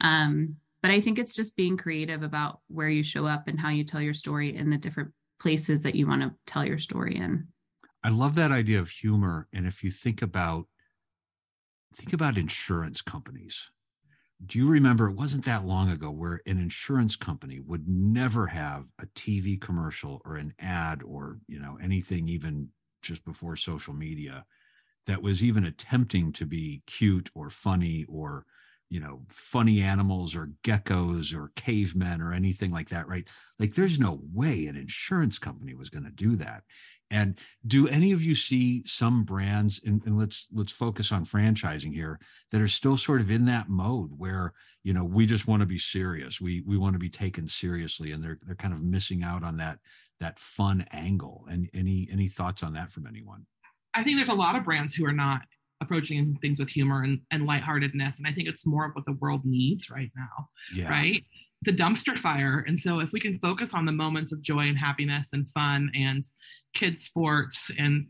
Um, 0.00 0.56
but 0.82 0.90
I 0.90 1.00
think 1.00 1.18
it's 1.18 1.34
just 1.34 1.56
being 1.56 1.76
creative 1.76 2.22
about 2.22 2.60
where 2.68 2.88
you 2.88 3.02
show 3.02 3.26
up 3.26 3.48
and 3.48 3.58
how 3.58 3.70
you 3.70 3.84
tell 3.84 4.00
your 4.00 4.14
story 4.14 4.54
in 4.54 4.70
the 4.70 4.78
different 4.78 5.12
places 5.40 5.82
that 5.82 5.94
you 5.94 6.06
want 6.06 6.22
to 6.22 6.34
tell 6.46 6.64
your 6.64 6.78
story 6.78 7.16
in. 7.16 7.48
I 8.04 8.10
love 8.10 8.34
that 8.36 8.52
idea 8.52 8.78
of 8.78 8.88
humor. 8.88 9.48
And 9.52 9.66
if 9.66 9.82
you 9.82 9.90
think 9.90 10.22
about 10.22 10.66
think 11.94 12.12
about 12.12 12.38
insurance 12.38 13.02
companies. 13.02 13.70
Do 14.44 14.58
you 14.58 14.68
remember 14.68 15.08
it 15.08 15.16
wasn't 15.16 15.44
that 15.46 15.64
long 15.64 15.90
ago 15.90 16.10
where 16.10 16.40
an 16.46 16.58
insurance 16.58 17.16
company 17.16 17.58
would 17.58 17.88
never 17.88 18.46
have 18.46 18.84
a 19.00 19.06
TV 19.06 19.60
commercial 19.60 20.22
or 20.24 20.36
an 20.36 20.54
ad 20.60 21.02
or, 21.02 21.38
you 21.48 21.58
know, 21.58 21.76
anything 21.82 22.28
even 22.28 22.68
just 23.02 23.24
before 23.24 23.56
social 23.56 23.94
media 23.94 24.44
that 25.06 25.22
was 25.22 25.42
even 25.42 25.64
attempting 25.64 26.32
to 26.32 26.46
be 26.46 26.82
cute 26.86 27.30
or 27.34 27.50
funny 27.50 28.04
or 28.08 28.46
you 28.90 29.00
know 29.00 29.20
funny 29.28 29.82
animals 29.82 30.34
or 30.34 30.50
geckos 30.62 31.34
or 31.34 31.52
cavemen 31.56 32.20
or 32.20 32.32
anything 32.32 32.70
like 32.70 32.88
that 32.88 33.08
right? 33.08 33.28
Like 33.58 33.74
there's 33.74 33.98
no 33.98 34.20
way 34.32 34.66
an 34.66 34.76
insurance 34.76 35.38
company 35.38 35.74
was 35.74 35.90
going 35.90 36.04
to 36.04 36.10
do 36.10 36.36
that. 36.36 36.62
And 37.10 37.38
do 37.66 37.88
any 37.88 38.12
of 38.12 38.22
you 38.22 38.34
see 38.34 38.82
some 38.86 39.24
brands 39.24 39.80
and, 39.84 40.02
and, 40.04 40.18
let's 40.18 40.46
let's 40.52 40.72
focus 40.72 41.10
on 41.10 41.24
franchising 41.24 41.94
here 41.94 42.18
that 42.50 42.60
are 42.60 42.68
still 42.68 42.98
sort 42.98 43.22
of 43.22 43.30
in 43.30 43.46
that 43.46 43.70
mode 43.70 44.10
where 44.16 44.52
you 44.84 44.92
know 44.92 45.04
we 45.04 45.24
just 45.24 45.48
want 45.48 45.60
to 45.60 45.66
be 45.66 45.78
serious. 45.78 46.40
We 46.40 46.62
we 46.66 46.76
want 46.76 46.94
to 46.94 46.98
be 46.98 47.10
taken 47.10 47.48
seriously 47.48 48.12
and 48.12 48.22
they're 48.22 48.38
they're 48.42 48.54
kind 48.54 48.74
of 48.74 48.82
missing 48.82 49.22
out 49.22 49.42
on 49.42 49.56
that 49.56 49.78
that 50.20 50.38
fun 50.38 50.86
angle. 50.92 51.46
And 51.50 51.70
any 51.72 52.08
any 52.12 52.28
thoughts 52.28 52.62
on 52.62 52.74
that 52.74 52.90
from 52.90 53.06
anyone? 53.06 53.46
I 53.94 54.02
think 54.02 54.18
there's 54.18 54.28
a 54.28 54.34
lot 54.34 54.56
of 54.56 54.64
brands 54.64 54.94
who 54.94 55.06
are 55.06 55.12
not 55.12 55.42
approaching 55.80 56.36
things 56.42 56.58
with 56.58 56.68
humor 56.68 57.02
and, 57.02 57.20
and 57.30 57.46
lightheartedness. 57.46 58.18
And 58.18 58.26
I 58.26 58.32
think 58.32 58.48
it's 58.48 58.66
more 58.66 58.86
of 58.86 58.92
what 58.94 59.04
the 59.06 59.16
world 59.20 59.42
needs 59.44 59.90
right 59.90 60.10
now. 60.16 60.48
Yeah. 60.74 60.90
Right. 60.90 61.24
The 61.62 61.72
dumpster 61.72 62.16
fire. 62.16 62.64
And 62.66 62.78
so 62.78 63.00
if 63.00 63.12
we 63.12 63.20
can 63.20 63.38
focus 63.38 63.74
on 63.74 63.84
the 63.84 63.92
moments 63.92 64.32
of 64.32 64.42
joy 64.42 64.68
and 64.68 64.78
happiness 64.78 65.32
and 65.32 65.48
fun 65.48 65.90
and 65.94 66.24
kids 66.74 67.02
sports 67.02 67.70
and 67.78 68.06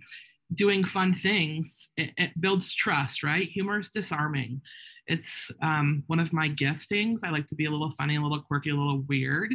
doing 0.55 0.85
fun 0.85 1.15
things, 1.15 1.91
it, 1.97 2.11
it 2.17 2.41
builds 2.41 2.75
trust, 2.75 3.23
right? 3.23 3.49
Humor 3.51 3.81
is 3.81 3.91
disarming. 3.91 4.61
It's 5.07 5.51
um, 5.63 6.03
one 6.07 6.21
of 6.21 6.35
my 6.35 6.51
giftings. 6.51 7.21
I 7.25 7.31
like 7.31 7.47
to 7.49 7.55
be 7.55 7.65
a 7.65 7.71
little 7.71 7.93
funny, 7.97 8.17
a 8.17 8.21
little 8.21 8.43
quirky, 8.43 8.71
a 8.71 8.75
little 8.75 9.03
weird 9.09 9.55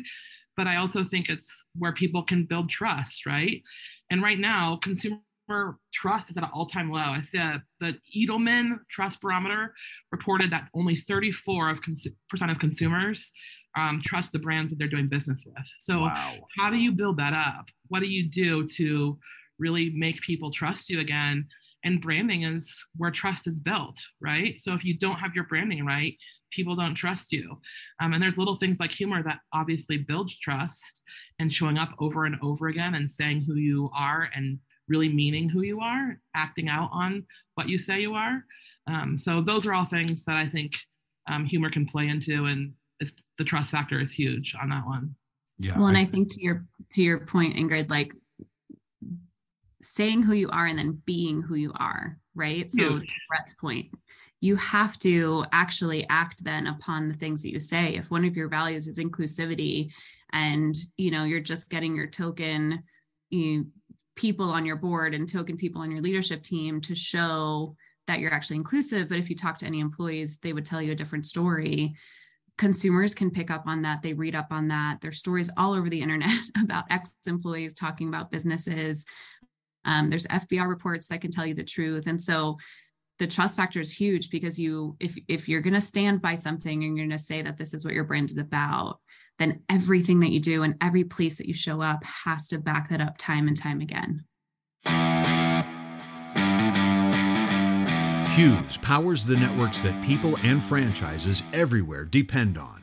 but 0.55 0.67
I 0.67 0.77
also 0.77 1.03
think 1.03 1.29
it's 1.29 1.65
where 1.77 1.93
people 1.93 2.23
can 2.23 2.45
build 2.45 2.69
trust, 2.69 3.25
right? 3.25 3.61
And 4.09 4.21
right 4.21 4.39
now, 4.39 4.77
consumer 4.77 5.17
trust 5.93 6.29
is 6.29 6.37
at 6.37 6.43
an 6.43 6.49
all-time 6.53 6.91
low. 6.91 6.99
I 6.99 7.21
said 7.21 7.61
the 7.79 7.97
Edelman 8.15 8.77
Trust 8.89 9.21
Barometer 9.21 9.73
reported 10.11 10.51
that 10.51 10.69
only 10.73 10.95
34 10.95 11.69
of 11.69 11.81
cons- 11.81 12.07
percent 12.29 12.51
of 12.51 12.59
consumers 12.59 13.31
um, 13.75 14.01
trust 14.03 14.31
the 14.31 14.39
brands 14.39 14.71
that 14.71 14.77
they're 14.77 14.87
doing 14.87 15.07
business 15.07 15.45
with. 15.45 15.65
So, 15.79 16.01
wow. 16.01 16.35
how 16.57 16.69
do 16.69 16.77
you 16.77 16.91
build 16.91 17.17
that 17.17 17.33
up? 17.33 17.69
What 17.87 18.01
do 18.01 18.07
you 18.07 18.29
do 18.29 18.67
to 18.77 19.17
really 19.59 19.91
make 19.95 20.21
people 20.21 20.51
trust 20.51 20.89
you 20.89 20.99
again? 20.99 21.47
And 21.83 22.01
branding 22.01 22.43
is 22.43 22.87
where 22.95 23.11
trust 23.11 23.47
is 23.47 23.59
built, 23.59 23.99
right? 24.21 24.59
So, 24.59 24.73
if 24.73 24.85
you 24.85 24.97
don't 24.97 25.19
have 25.19 25.35
your 25.35 25.45
branding 25.45 25.85
right, 25.85 26.15
people 26.51 26.75
don't 26.75 26.95
trust 26.95 27.31
you. 27.31 27.59
Um, 27.99 28.13
and 28.13 28.21
there's 28.21 28.37
little 28.37 28.55
things 28.55 28.79
like 28.79 28.91
humor 28.91 29.23
that 29.23 29.39
obviously 29.53 29.97
builds 29.97 30.37
trust 30.37 31.01
and 31.39 31.51
showing 31.51 31.77
up 31.77 31.89
over 31.99 32.25
and 32.25 32.35
over 32.43 32.67
again 32.67 32.95
and 32.95 33.11
saying 33.11 33.43
who 33.47 33.55
you 33.55 33.89
are 33.95 34.29
and 34.35 34.59
really 34.87 35.09
meaning 35.09 35.49
who 35.49 35.61
you 35.61 35.79
are, 35.79 36.19
acting 36.35 36.69
out 36.69 36.89
on 36.91 37.25
what 37.55 37.69
you 37.69 37.77
say 37.77 38.01
you 38.01 38.13
are. 38.13 38.45
Um, 38.87 39.17
so 39.17 39.41
those 39.41 39.65
are 39.65 39.73
all 39.73 39.85
things 39.85 40.25
that 40.25 40.35
I 40.35 40.45
think 40.45 40.75
um, 41.27 41.45
humor 41.45 41.69
can 41.69 41.85
play 41.85 42.07
into, 42.07 42.45
and 42.45 42.73
the 43.37 43.43
trust 43.43 43.71
factor 43.71 43.99
is 43.99 44.11
huge 44.11 44.55
on 44.61 44.69
that 44.69 44.85
one. 44.85 45.15
Yeah. 45.59 45.77
Well, 45.77 45.87
and 45.87 45.97
I 45.97 46.05
think 46.05 46.33
to 46.33 46.41
your 46.41 46.65
to 46.91 47.01
your 47.01 47.19
point, 47.19 47.55
Ingrid, 47.55 47.89
like 47.89 48.13
saying 49.81 50.23
who 50.23 50.33
you 50.33 50.49
are 50.49 50.65
and 50.65 50.77
then 50.77 51.01
being 51.05 51.41
who 51.41 51.55
you 51.55 51.71
are, 51.75 52.17
right? 52.35 52.69
So 52.71 52.89
huge. 52.89 53.07
to 53.07 53.15
Brett's 53.29 53.53
point, 53.53 53.87
you 54.41 54.55
have 54.57 54.99
to 54.99 55.45
actually 55.51 56.05
act 56.09 56.43
then 56.43 56.67
upon 56.67 57.07
the 57.07 57.13
things 57.13 57.41
that 57.43 57.51
you 57.51 57.59
say. 57.59 57.95
If 57.95 58.11
one 58.11 58.25
of 58.25 58.35
your 58.35 58.49
values 58.49 58.87
is 58.87 58.99
inclusivity, 58.99 59.91
and 60.33 60.75
you 60.97 61.11
know 61.11 61.23
you're 61.23 61.39
just 61.39 61.69
getting 61.69 61.95
your 61.95 62.07
token 62.07 62.83
you 63.33 63.67
people 64.15 64.49
on 64.49 64.65
your 64.65 64.75
board 64.75 65.13
and 65.13 65.27
token 65.27 65.57
people 65.57 65.81
on 65.81 65.91
your 65.91 66.01
leadership 66.01 66.43
team 66.43 66.81
to 66.81 66.95
show 66.95 67.75
that 68.07 68.19
you're 68.19 68.33
actually 68.33 68.57
inclusive. 68.57 69.09
But 69.09 69.19
if 69.19 69.29
you 69.29 69.35
talk 69.35 69.57
to 69.59 69.65
any 69.65 69.79
employees, 69.79 70.37
they 70.39 70.53
would 70.53 70.65
tell 70.65 70.81
you 70.81 70.91
a 70.91 70.95
different 70.95 71.25
story. 71.25 71.95
Consumers 72.57 73.15
can 73.15 73.31
pick 73.31 73.49
up 73.49 73.63
on 73.65 73.81
that. 73.83 74.01
They 74.01 74.13
read 74.13 74.35
up 74.35 74.47
on 74.51 74.67
that. 74.67 74.99
There's 75.01 75.17
stories 75.17 75.49
all 75.57 75.73
over 75.73 75.89
the 75.89 76.01
internet 76.01 76.29
about 76.61 76.85
ex 76.89 77.13
employees 77.25 77.73
talking 77.73 78.07
about 78.07 78.31
businesses. 78.31 79.05
Um, 79.85 80.09
there's 80.09 80.27
FBR 80.27 80.67
reports 80.67 81.07
that 81.07 81.21
can 81.21 81.31
tell 81.31 81.45
you 81.45 81.55
the 81.55 81.63
truth. 81.63 82.07
And 82.07 82.21
so 82.21 82.57
the 83.19 83.27
trust 83.27 83.57
factor 83.57 83.79
is 83.79 83.91
huge 83.91 84.29
because 84.29 84.59
you 84.59 84.95
if 84.99 85.17
if 85.27 85.47
you're 85.47 85.61
going 85.61 85.73
to 85.73 85.81
stand 85.81 86.21
by 86.21 86.35
something 86.35 86.83
and 86.83 86.97
you're 86.97 87.05
going 87.05 87.17
to 87.17 87.23
say 87.23 87.41
that 87.41 87.57
this 87.57 87.73
is 87.73 87.85
what 87.85 87.93
your 87.93 88.03
brand 88.03 88.29
is 88.31 88.37
about 88.37 88.99
then 89.39 89.61
everything 89.69 90.19
that 90.21 90.31
you 90.31 90.39
do 90.39 90.63
and 90.63 90.75
every 90.81 91.03
place 91.03 91.37
that 91.37 91.47
you 91.47 91.53
show 91.53 91.81
up 91.81 92.03
has 92.03 92.47
to 92.47 92.59
back 92.59 92.89
that 92.89 93.01
up 93.01 93.17
time 93.17 93.47
and 93.47 93.57
time 93.57 93.81
again. 93.81 94.23
Hughes 98.35 98.77
powers 98.77 99.25
the 99.25 99.35
networks 99.35 99.81
that 99.81 100.03
people 100.03 100.37
and 100.43 100.61
franchises 100.61 101.43
everywhere 101.53 102.05
depend 102.05 102.57
on. 102.57 102.82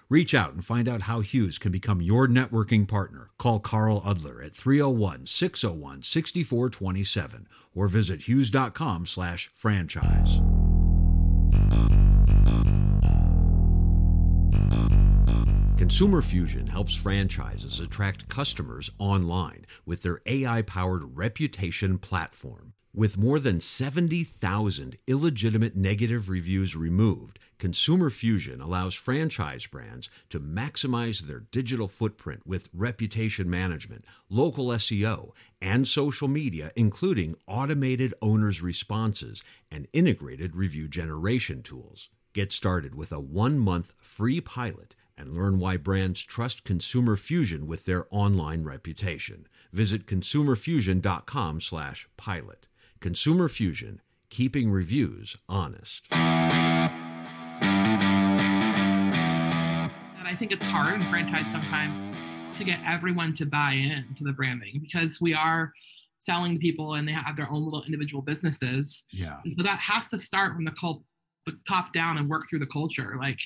Reach 0.11 0.33
out 0.33 0.51
and 0.51 0.65
find 0.65 0.89
out 0.89 1.03
how 1.03 1.21
Hughes 1.21 1.57
can 1.57 1.71
become 1.71 2.01
your 2.01 2.27
networking 2.27 2.85
partner. 2.85 3.29
Call 3.37 3.61
Carl 3.61 4.01
Udler 4.01 4.45
at 4.45 4.53
301 4.53 5.25
601 5.25 6.03
6427 6.03 7.47
or 7.73 7.87
visit 7.87 8.23
hughes.com 8.23 9.05
slash 9.05 9.49
franchise. 9.55 10.41
Consumer 15.77 16.21
Fusion 16.21 16.67
helps 16.67 16.93
franchises 16.93 17.79
attract 17.79 18.27
customers 18.27 18.91
online 18.99 19.65
with 19.85 20.01
their 20.01 20.19
AI 20.25 20.61
powered 20.61 21.15
reputation 21.15 21.97
platform. 21.97 22.73
With 22.93 23.17
more 23.17 23.39
than 23.39 23.61
70,000 23.61 24.97
illegitimate 25.07 25.77
negative 25.77 26.27
reviews 26.27 26.75
removed, 26.75 27.39
Consumer 27.61 28.09
Fusion 28.09 28.59
allows 28.59 28.95
franchise 28.95 29.67
brands 29.67 30.09
to 30.31 30.39
maximize 30.39 31.19
their 31.19 31.41
digital 31.51 31.87
footprint 31.87 32.41
with 32.43 32.69
reputation 32.73 33.47
management, 33.47 34.03
local 34.31 34.69
SEO, 34.69 35.29
and 35.61 35.87
social 35.87 36.27
media, 36.27 36.71
including 36.75 37.35
automated 37.45 38.15
owners' 38.19 38.63
responses 38.63 39.43
and 39.69 39.87
integrated 39.93 40.55
review 40.55 40.87
generation 40.87 41.61
tools. 41.61 42.09
Get 42.33 42.51
started 42.51 42.95
with 42.95 43.11
a 43.11 43.19
one 43.19 43.59
month 43.59 43.93
free 44.01 44.41
pilot 44.41 44.95
and 45.15 45.29
learn 45.29 45.59
why 45.59 45.77
brands 45.77 46.23
trust 46.23 46.63
Consumer 46.63 47.15
Fusion 47.15 47.67
with 47.67 47.85
their 47.85 48.07
online 48.09 48.63
reputation. 48.63 49.45
Visit 49.71 50.07
consumerfusion.com 50.07 51.61
slash 51.61 52.07
pilot. 52.17 52.67
Consumer 52.99 53.47
Fusion, 53.47 54.01
keeping 54.31 54.71
reviews 54.71 55.37
honest. 55.47 56.07
I 60.31 60.33
think 60.33 60.53
it's 60.53 60.63
hard 60.63 60.93
in 60.93 61.05
franchise 61.07 61.51
sometimes 61.51 62.15
to 62.53 62.63
get 62.63 62.79
everyone 62.85 63.33
to 63.33 63.45
buy 63.45 63.73
in 63.73 64.13
to 64.15 64.23
the 64.23 64.31
branding 64.31 64.79
because 64.81 65.19
we 65.19 65.33
are 65.33 65.73
selling 66.19 66.53
to 66.53 66.57
people 66.57 66.93
and 66.93 67.05
they 67.05 67.11
have 67.11 67.35
their 67.35 67.51
own 67.51 67.65
little 67.65 67.83
individual 67.83 68.21
businesses. 68.21 69.05
Yeah. 69.11 69.39
And 69.43 69.53
so 69.57 69.63
that 69.63 69.77
has 69.77 70.07
to 70.07 70.17
start 70.17 70.55
from 70.55 70.63
the 70.63 70.71
cult 70.71 71.03
the 71.45 71.57
top 71.67 71.91
down 71.91 72.17
and 72.17 72.29
work 72.29 72.43
through 72.49 72.59
the 72.59 72.67
culture. 72.67 73.17
Like 73.19 73.39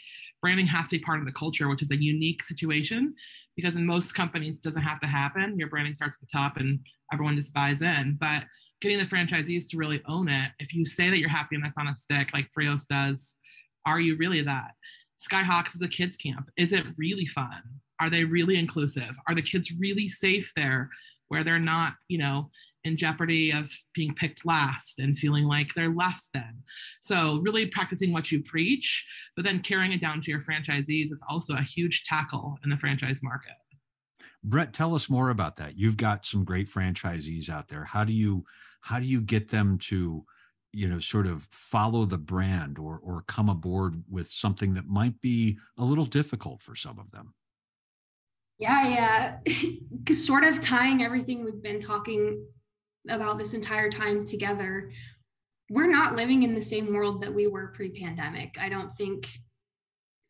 branding 0.44 0.68
has 0.68 0.92
to 0.92 1.00
be 1.00 1.04
part 1.04 1.18
of 1.18 1.26
the 1.26 1.32
culture, 1.32 1.68
which 1.70 1.82
is 1.82 1.90
a 1.90 2.00
unique 2.00 2.44
situation 2.44 3.16
because 3.56 3.76
in 3.76 3.84
most 3.84 4.14
companies 4.14 4.58
it 4.58 4.64
doesn't 4.64 4.84
have 4.84 5.00
to 5.00 5.08
happen. 5.08 5.58
Your 5.58 5.70
branding 5.70 5.96
starts 5.96 6.18
at 6.18 6.22
the 6.22 6.32
top 6.32 6.58
and 6.58 6.80
everyone 7.12 7.36
just 7.36 7.52
buys 7.52 7.82
in. 7.82 8.16
But 8.20 8.44
getting 8.80 9.00
the 9.00 9.06
franchisees 9.06 9.68
to 9.72 9.78
really 9.78 10.04
own 10.06 10.30
it, 10.30 10.52
if 10.60 10.72
you 10.72 10.86
say 10.86 11.10
that 11.10 11.18
you're 11.18 11.30
happiness 11.30 11.74
on 11.80 11.88
a 11.88 11.96
stick 11.96 12.30
like 12.32 12.52
Frios 12.56 12.86
does, 12.86 13.38
are 13.88 14.00
you 14.00 14.18
really 14.18 14.44
that? 14.44 14.74
Skyhawks 15.20 15.76
is 15.76 15.82
a 15.82 15.88
kids 15.88 16.18
camp. 16.18 16.50
Is 16.58 16.74
it 16.74 16.86
really 16.98 17.26
fun? 17.26 17.62
Are 18.00 18.10
they 18.10 18.26
really 18.26 18.58
inclusive? 18.58 19.16
Are 19.28 19.36
the 19.36 19.42
kids 19.42 19.72
really 19.80 20.10
safe 20.10 20.52
there 20.56 20.90
where 21.28 21.44
they're 21.44 21.60
not, 21.60 21.94
you 22.08 22.18
know, 22.18 22.50
in 22.86 22.96
jeopardy 22.96 23.52
of 23.52 23.72
being 23.94 24.14
picked 24.14 24.46
last 24.46 25.00
and 25.00 25.18
feeling 25.18 25.46
like 25.46 25.74
they're 25.74 25.94
less 25.94 26.30
than. 26.34 26.64
So, 27.02 27.38
really 27.38 27.66
practicing 27.66 28.14
what 28.14 28.32
you 28.32 28.44
preach, 28.44 29.06
but 29.36 29.44
then 29.44 29.60
carrying 29.60 29.92
it 29.92 30.02
down 30.02 30.22
to 30.22 30.32
your 30.32 30.40
franchisees 30.40 31.12
is 31.12 31.22
also 31.28 31.56
a 31.56 31.64
huge 31.64 32.04
tackle 32.06 32.58
in 32.64 32.70
the 32.70 32.78
franchise 32.78 33.22
market. 33.24 33.56
Brett, 34.44 34.74
tell 34.74 34.94
us 34.94 35.10
more 35.10 35.32
about 35.32 35.56
that. 35.56 35.78
You've 35.78 35.98
got 35.98 36.26
some 36.26 36.46
great 36.46 36.70
franchisees 36.70 37.50
out 37.50 37.68
there. 37.68 37.84
How 37.84 38.04
do 38.04 38.14
you 38.14 38.46
how 38.82 39.00
do 39.00 39.06
you 39.06 39.20
get 39.20 39.50
them 39.50 39.80
to, 39.80 40.24
you 40.76 40.88
know, 40.88 41.00
sort 41.00 41.26
of 41.26 41.48
follow 41.52 42.06
the 42.06 42.18
brand 42.18 42.78
or 42.78 43.00
or 43.02 43.24
come 43.28 43.50
aboard 43.50 44.04
with 44.10 44.30
something 44.30 44.74
that 44.74 44.88
might 44.88 45.20
be 45.22 45.58
a 45.78 45.86
little 45.86 46.06
difficult 46.06 46.62
for 46.62 46.76
some 46.76 47.00
of 47.00 47.10
them? 47.12 47.34
Yeah, 48.60 49.40
yeah. 49.48 50.14
sort 50.14 50.44
of 50.44 50.62
tying 50.62 51.02
everything 51.02 51.44
we've 51.44 51.64
been 51.64 51.80
talking 51.80 52.46
about 53.10 53.38
this 53.38 53.54
entire 53.54 53.90
time 53.90 54.26
together, 54.26 54.92
we're 55.70 55.92
not 55.92 56.16
living 56.16 56.44
in 56.44 56.54
the 56.54 56.62
same 56.62 56.94
world 56.94 57.22
that 57.22 57.34
we 57.34 57.48
were 57.48 57.68
pre-pandemic. 57.68 58.58
I 58.60 58.70
don't 58.70 58.96
think 58.98 59.30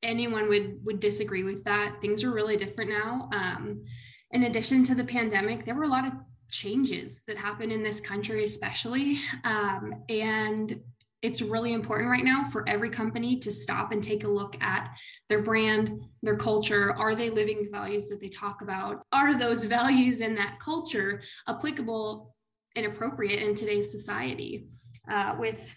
anyone 0.04 0.48
would 0.48 0.80
would 0.86 1.00
disagree 1.00 1.44
with 1.44 1.64
that. 1.64 1.98
Things 2.02 2.24
are 2.24 2.32
really 2.32 2.58
different 2.58 2.92
now. 2.92 3.30
Um, 3.34 3.84
in 4.32 4.44
addition 4.44 4.84
to 4.86 4.96
the 4.96 5.04
pandemic, 5.04 5.66
there 5.66 5.76
were 5.76 5.84
a 5.84 5.90
lot 5.90 6.06
of 6.06 6.14
changes 6.50 7.24
that 7.28 7.38
happen 7.38 7.72
in 7.72 7.84
this 7.84 8.00
country, 8.00 8.44
especially, 8.44 9.20
um, 9.44 10.04
and 10.10 10.80
it's 11.22 11.42
really 11.42 11.74
important 11.74 12.10
right 12.10 12.24
now 12.24 12.48
for 12.52 12.68
every 12.70 12.90
company 12.90 13.40
to 13.40 13.52
stop 13.52 13.92
and 13.92 14.04
take 14.04 14.24
a 14.24 14.28
look 14.28 14.62
at 14.62 14.90
their 15.28 15.42
brand, 15.42 16.00
their 16.22 16.36
culture. 16.36 16.94
Are 16.94 17.16
they 17.16 17.32
living 17.32 17.64
the 17.64 17.70
values 17.70 18.10
that 18.10 18.22
they 18.22 18.28
talk 18.28 18.62
about? 18.62 19.02
Are 19.12 19.38
those 19.38 19.64
values 19.80 20.22
in 20.22 20.36
that 20.36 20.60
culture 20.60 21.22
applicable 21.48 22.36
inappropriate 22.76 23.42
in 23.42 23.56
today's 23.56 23.92
society. 23.92 24.68
Uh, 25.10 25.36
with 25.40 25.76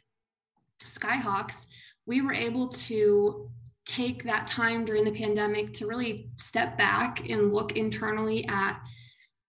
Skyhawks, 0.83 1.67
we 2.07 2.21
were 2.23 2.33
able 2.33 2.69
to 2.69 3.51
take 3.87 4.25
that 4.25 4.47
time 4.47 4.85
during 4.85 5.05
the 5.05 5.13
pandemic 5.13 5.73
to 5.73 5.87
really 5.87 6.31
step 6.37 6.77
back 6.77 7.29
and 7.29 7.53
look 7.53 7.77
internally 7.77 8.47
at 8.49 8.81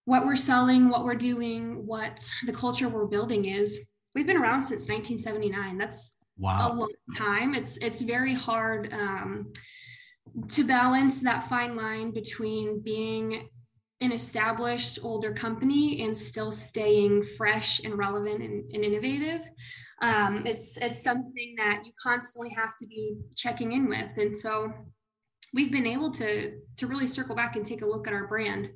what 0.10 0.26
we're 0.26 0.36
selling, 0.36 0.90
what 0.90 1.04
we're 1.04 1.14
doing, 1.14 1.86
what 1.86 2.28
the 2.48 2.52
culture 2.52 2.90
we're 2.90 3.06
building 3.06 3.46
is. 3.46 3.80
We've 4.16 4.26
been 4.26 4.38
around 4.38 4.64
since 4.64 4.90
1979. 4.90 5.78
That's 5.78 6.18
wow. 6.36 6.68
a 6.68 6.74
long 6.74 6.92
time. 7.16 7.54
It's 7.54 7.78
it's 7.78 8.02
very 8.02 8.34
hard 8.34 8.92
um, 8.92 9.54
to 10.48 10.64
balance 10.64 11.22
that 11.22 11.48
fine 11.48 11.76
line 11.76 12.10
between 12.10 12.82
being 12.82 13.50
an 14.02 14.12
established 14.12 14.98
older 15.04 15.32
company 15.32 16.02
and 16.02 16.18
still 16.18 16.52
staying 16.52 17.22
fresh 17.38 17.80
and 17.84 17.96
relevant 17.96 18.42
and, 18.42 18.72
and 18.72 18.84
innovative 18.84 19.42
um, 20.02 20.46
it's 20.46 20.78
it's 20.78 21.04
something 21.04 21.54
that 21.58 21.82
you 21.86 21.92
constantly 22.02 22.50
have 22.56 22.78
to 22.78 22.88
be 22.88 23.18
checking 23.36 23.74
in 23.74 23.90
with 23.90 24.10
and 24.16 24.34
so 24.34 24.72
we've 25.54 25.72
been 25.72 25.86
able 25.86 26.12
to 26.12 26.54
to 26.78 26.88
really 26.88 27.08
circle 27.08 27.36
back 27.36 27.58
and 27.58 27.66
take 27.66 27.82
a 27.82 27.86
look 27.86 28.08
at 28.08 28.14
our 28.14 28.26
brand 28.26 28.72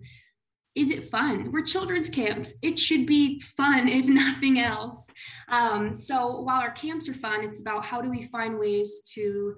is 0.75 0.89
it 0.89 1.09
fun 1.09 1.51
we're 1.51 1.63
children's 1.63 2.09
camps 2.09 2.55
it 2.61 2.79
should 2.79 3.05
be 3.05 3.39
fun 3.39 3.87
if 3.87 4.07
nothing 4.07 4.59
else 4.59 5.11
um, 5.49 5.93
so 5.93 6.41
while 6.41 6.61
our 6.61 6.71
camps 6.71 7.07
are 7.07 7.13
fun 7.13 7.43
it's 7.43 7.59
about 7.59 7.85
how 7.85 8.01
do 8.01 8.09
we 8.09 8.23
find 8.23 8.57
ways 8.57 9.01
to 9.01 9.53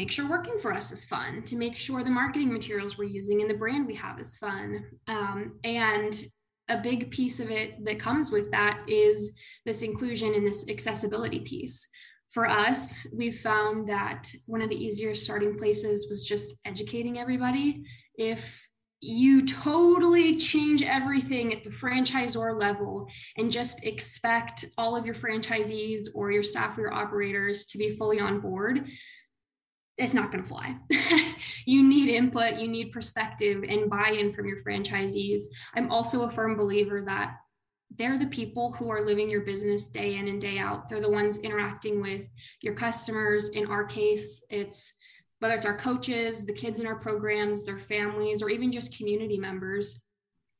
make 0.00 0.10
sure 0.10 0.26
working 0.26 0.58
for 0.58 0.72
us 0.72 0.90
is 0.92 1.04
fun, 1.04 1.42
to 1.42 1.56
make 1.56 1.76
sure 1.76 2.02
the 2.02 2.08
marketing 2.08 2.50
materials 2.50 2.96
we're 2.96 3.04
using 3.04 3.42
and 3.42 3.50
the 3.50 3.54
brand 3.62 3.86
we 3.86 3.94
have 3.94 4.18
is 4.18 4.34
fun. 4.38 4.82
Um, 5.08 5.58
and 5.62 6.24
a 6.70 6.78
big 6.78 7.10
piece 7.10 7.38
of 7.38 7.50
it 7.50 7.84
that 7.84 8.00
comes 8.00 8.32
with 8.32 8.50
that 8.50 8.82
is 8.88 9.34
this 9.66 9.82
inclusion 9.82 10.32
and 10.32 10.46
this 10.46 10.66
accessibility 10.70 11.40
piece. 11.40 11.86
For 12.30 12.48
us, 12.48 12.94
we've 13.12 13.40
found 13.40 13.90
that 13.90 14.26
one 14.46 14.62
of 14.62 14.70
the 14.70 14.82
easier 14.82 15.14
starting 15.14 15.58
places 15.58 16.06
was 16.08 16.24
just 16.24 16.54
educating 16.64 17.18
everybody. 17.18 17.82
If 18.14 18.58
you 19.00 19.46
totally 19.46 20.36
change 20.36 20.82
everything 20.82 21.52
at 21.52 21.64
the 21.64 21.70
franchisor 21.70 22.58
level 22.58 23.08
and 23.36 23.50
just 23.50 23.84
expect 23.86 24.66
all 24.76 24.94
of 24.94 25.06
your 25.06 25.14
franchisees 25.14 26.08
or 26.14 26.30
your 26.30 26.42
staff 26.42 26.76
or 26.76 26.82
your 26.82 26.92
operators 26.92 27.64
to 27.66 27.78
be 27.78 27.96
fully 27.96 28.20
on 28.20 28.40
board, 28.40 28.86
it's 29.96 30.14
not 30.14 30.30
going 30.30 30.42
to 30.42 30.48
fly. 30.48 30.76
you 31.66 31.82
need 31.82 32.08
input, 32.08 32.58
you 32.58 32.68
need 32.68 32.92
perspective 32.92 33.64
and 33.66 33.88
buy 33.88 34.16
in 34.18 34.32
from 34.32 34.46
your 34.46 34.62
franchisees. 34.62 35.44
I'm 35.74 35.90
also 35.90 36.24
a 36.24 36.30
firm 36.30 36.56
believer 36.56 37.02
that 37.02 37.36
they're 37.96 38.18
the 38.18 38.26
people 38.26 38.72
who 38.72 38.90
are 38.90 39.04
living 39.04 39.28
your 39.28 39.42
business 39.42 39.88
day 39.88 40.16
in 40.16 40.28
and 40.28 40.40
day 40.40 40.58
out. 40.58 40.88
They're 40.88 41.00
the 41.00 41.10
ones 41.10 41.38
interacting 41.38 42.00
with 42.00 42.22
your 42.62 42.74
customers. 42.74 43.50
In 43.50 43.66
our 43.66 43.84
case, 43.84 44.44
it's 44.48 44.94
whether 45.40 45.54
it's 45.54 45.66
our 45.66 45.76
coaches, 45.76 46.46
the 46.46 46.52
kids 46.52 46.78
in 46.78 46.86
our 46.86 46.96
programs, 46.96 47.66
their 47.66 47.78
families, 47.78 48.42
or 48.42 48.48
even 48.48 48.70
just 48.72 48.96
community 48.96 49.38
members 49.38 50.00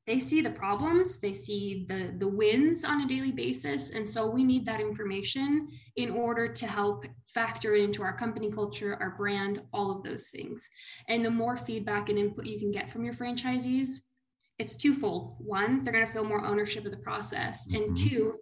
they 0.07 0.19
see 0.19 0.40
the 0.40 0.51
problems 0.51 1.21
they 1.21 1.33
see 1.33 1.87
the 1.88 2.12
the 2.19 2.27
wins 2.27 2.85
on 2.85 3.03
a 3.03 3.07
daily 3.07 3.31
basis. 3.31 3.90
And 3.90 4.09
so 4.09 4.29
we 4.29 4.43
need 4.43 4.66
that 4.66 4.81
information 4.81 5.69
in 5.95 6.11
order 6.11 6.49
to 6.49 6.66
help 6.66 7.05
factor 7.27 7.77
it 7.77 7.85
into 7.85 8.03
our 8.03 8.16
company 8.16 8.51
culture 8.51 8.97
our 9.01 9.11
brand 9.16 9.62
all 9.73 9.97
of 9.97 10.03
those 10.03 10.29
things. 10.31 10.69
And 11.09 11.25
the 11.25 11.31
more 11.31 11.57
feedback 11.57 12.09
and 12.09 12.19
input 12.19 12.47
you 12.47 12.59
can 12.59 12.73
get 12.73 12.90
from 12.90 13.05
your 13.05 13.14
franchisees 13.14 13.99
it's 14.59 14.77
twofold. 14.77 15.37
One 15.38 15.83
they're 15.85 15.93
going 15.93 16.07
to 16.07 16.12
feel 16.12 16.25
more 16.25 16.45
ownership 16.45 16.85
of 16.85 16.90
the 16.90 16.99
process. 16.99 17.69
And 17.69 17.97
mm-hmm. 17.97 18.09
two 18.09 18.35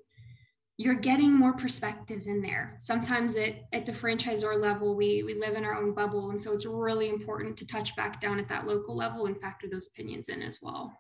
you're 0.79 0.95
getting 0.95 1.37
more 1.37 1.53
perspectives 1.53 2.29
in 2.29 2.41
there. 2.41 2.73
Sometimes 2.77 3.35
it, 3.35 3.65
at 3.73 3.85
the 3.85 3.93
franchisor 3.93 4.59
level, 4.59 4.95
we, 4.95 5.25
we 5.25 5.35
live 5.35 5.57
in 5.57 5.65
our 5.65 5.75
own 5.75 5.93
bubble. 5.93 6.31
And 6.31 6.41
so 6.41 6.53
it's 6.53 6.67
really 6.67 7.09
important 7.09 7.57
to 7.57 7.67
touch 7.67 7.97
back 7.97 8.21
down 8.21 8.39
at 8.39 8.49
that 8.49 8.65
local 8.65 8.97
level 8.97 9.27
and 9.27 9.39
factor 9.41 9.67
those 9.69 9.89
opinions 9.89 10.29
in 10.29 10.41
as 10.41 10.61
well. 10.63 10.93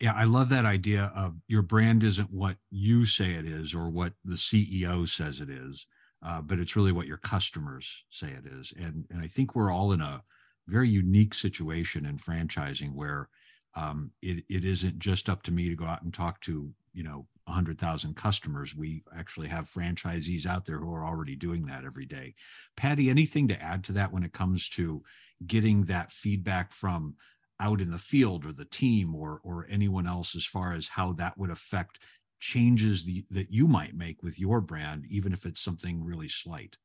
Yeah, 0.00 0.12
I 0.14 0.24
love 0.24 0.48
that 0.50 0.64
idea 0.64 1.12
of 1.16 1.34
your 1.48 1.62
brand 1.62 2.04
isn't 2.04 2.30
what 2.30 2.56
you 2.70 3.04
say 3.04 3.32
it 3.32 3.46
is 3.46 3.74
or 3.74 3.90
what 3.90 4.12
the 4.24 4.36
CEO 4.36 5.08
says 5.08 5.40
it 5.40 5.50
is, 5.50 5.86
uh, 6.24 6.40
but 6.40 6.60
it's 6.60 6.76
really 6.76 6.92
what 6.92 7.08
your 7.08 7.16
customers 7.16 8.04
say 8.10 8.28
it 8.28 8.46
is. 8.46 8.74
And 8.78 9.06
and 9.10 9.22
I 9.22 9.26
think 9.26 9.56
we're 9.56 9.72
all 9.72 9.92
in 9.92 10.02
a 10.02 10.22
very 10.68 10.90
unique 10.90 11.32
situation 11.32 12.04
in 12.04 12.18
franchising 12.18 12.92
where 12.92 13.30
um, 13.74 14.10
it 14.20 14.44
it 14.50 14.66
isn't 14.66 14.98
just 14.98 15.30
up 15.30 15.42
to 15.44 15.52
me 15.52 15.70
to 15.70 15.76
go 15.76 15.86
out 15.86 16.02
and 16.02 16.12
talk 16.12 16.42
to 16.42 16.70
you 16.92 17.02
know 17.02 17.26
100,000 17.46 18.14
customers. 18.16 18.74
We 18.74 19.02
actually 19.16 19.48
have 19.48 19.70
franchisees 19.70 20.46
out 20.46 20.66
there 20.66 20.78
who 20.78 20.92
are 20.92 21.06
already 21.06 21.36
doing 21.36 21.66
that 21.66 21.84
every 21.84 22.06
day. 22.06 22.34
Patti, 22.76 23.08
anything 23.08 23.48
to 23.48 23.62
add 23.62 23.84
to 23.84 23.92
that 23.92 24.12
when 24.12 24.22
it 24.22 24.32
comes 24.32 24.68
to 24.70 25.02
getting 25.46 25.84
that 25.84 26.12
feedback 26.12 26.72
from 26.72 27.16
out 27.60 27.80
in 27.80 27.90
the 27.90 27.98
field 27.98 28.44
or 28.44 28.52
the 28.52 28.64
team 28.66 29.14
or 29.14 29.40
or 29.42 29.66
anyone 29.70 30.06
else 30.06 30.36
as 30.36 30.44
far 30.44 30.74
as 30.74 30.88
how 30.88 31.12
that 31.14 31.36
would 31.38 31.50
affect 31.50 32.00
changes 32.38 33.04
the, 33.04 33.24
that 33.30 33.50
you 33.50 33.66
might 33.66 33.94
make 33.94 34.22
with 34.22 34.38
your 34.38 34.60
brand 34.60 35.06
even 35.08 35.32
if 35.32 35.46
it's 35.46 35.60
something 35.60 36.04
really 36.04 36.28
slight 36.28 36.76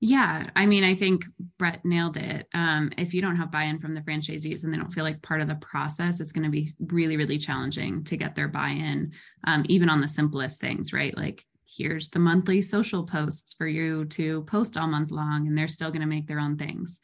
yeah 0.00 0.48
i 0.54 0.66
mean 0.66 0.84
i 0.84 0.94
think 0.94 1.24
brett 1.58 1.84
nailed 1.84 2.16
it. 2.16 2.46
Um, 2.54 2.92
if 2.98 3.14
you 3.14 3.22
don't 3.22 3.36
have 3.36 3.50
buy-in 3.50 3.78
from 3.78 3.94
the 3.94 4.02
franchisees 4.02 4.64
and 4.64 4.72
they 4.72 4.76
don't 4.76 4.92
feel 4.92 5.04
like 5.04 5.22
part 5.22 5.40
of 5.40 5.48
the 5.48 5.54
process 5.56 6.20
it's 6.20 6.32
going 6.32 6.44
to 6.44 6.50
be 6.50 6.68
really 6.80 7.16
really 7.16 7.38
challenging 7.38 8.04
to 8.04 8.16
get 8.16 8.34
their 8.34 8.48
buy-in 8.48 9.12
um, 9.46 9.64
even 9.68 9.88
on 9.88 10.00
the 10.00 10.08
simplest 10.08 10.60
things 10.60 10.92
right? 10.92 11.16
Like 11.16 11.44
here's 11.68 12.08
the 12.10 12.18
monthly 12.18 12.62
social 12.62 13.04
posts 13.04 13.54
for 13.54 13.66
you 13.66 14.04
to 14.06 14.42
post 14.42 14.76
all 14.76 14.86
month 14.86 15.10
long 15.10 15.46
and 15.46 15.56
they're 15.56 15.68
still 15.68 15.90
going 15.90 16.00
to 16.00 16.06
make 16.06 16.26
their 16.26 16.38
own 16.38 16.56
things. 16.56 17.00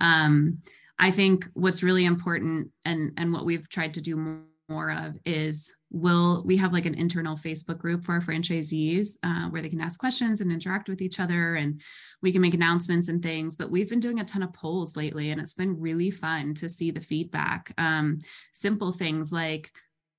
Um, 0.00 0.58
I 0.98 1.10
think 1.10 1.46
what's 1.54 1.82
really 1.82 2.04
important 2.04 2.70
and 2.84 3.12
and 3.16 3.32
what 3.32 3.44
we've 3.44 3.68
tried 3.68 3.94
to 3.94 4.00
do 4.00 4.16
more 4.16 4.42
of 4.90 5.16
is 5.24 5.74
will 5.90 6.42
we 6.44 6.56
have 6.56 6.72
like 6.72 6.86
an 6.86 6.94
internal 6.94 7.36
Facebook 7.36 7.78
group 7.78 8.04
for 8.04 8.12
our 8.12 8.20
franchisees 8.20 9.16
uh, 9.22 9.48
where 9.50 9.60
they 9.60 9.68
can 9.68 9.80
ask 9.80 10.00
questions 10.00 10.40
and 10.40 10.50
interact 10.50 10.88
with 10.88 11.02
each 11.02 11.20
other 11.20 11.56
and 11.56 11.80
we 12.22 12.32
can 12.32 12.40
make 12.40 12.54
announcements 12.54 13.08
and 13.08 13.22
things. 13.22 13.56
But 13.56 13.70
we've 13.70 13.90
been 13.90 14.00
doing 14.00 14.20
a 14.20 14.24
ton 14.24 14.42
of 14.42 14.52
polls 14.52 14.96
lately 14.96 15.30
and 15.30 15.40
it's 15.40 15.54
been 15.54 15.78
really 15.78 16.10
fun 16.10 16.54
to 16.54 16.68
see 16.68 16.90
the 16.90 17.00
feedback. 17.00 17.72
Um, 17.76 18.18
simple 18.52 18.92
things 18.92 19.32
like, 19.32 19.70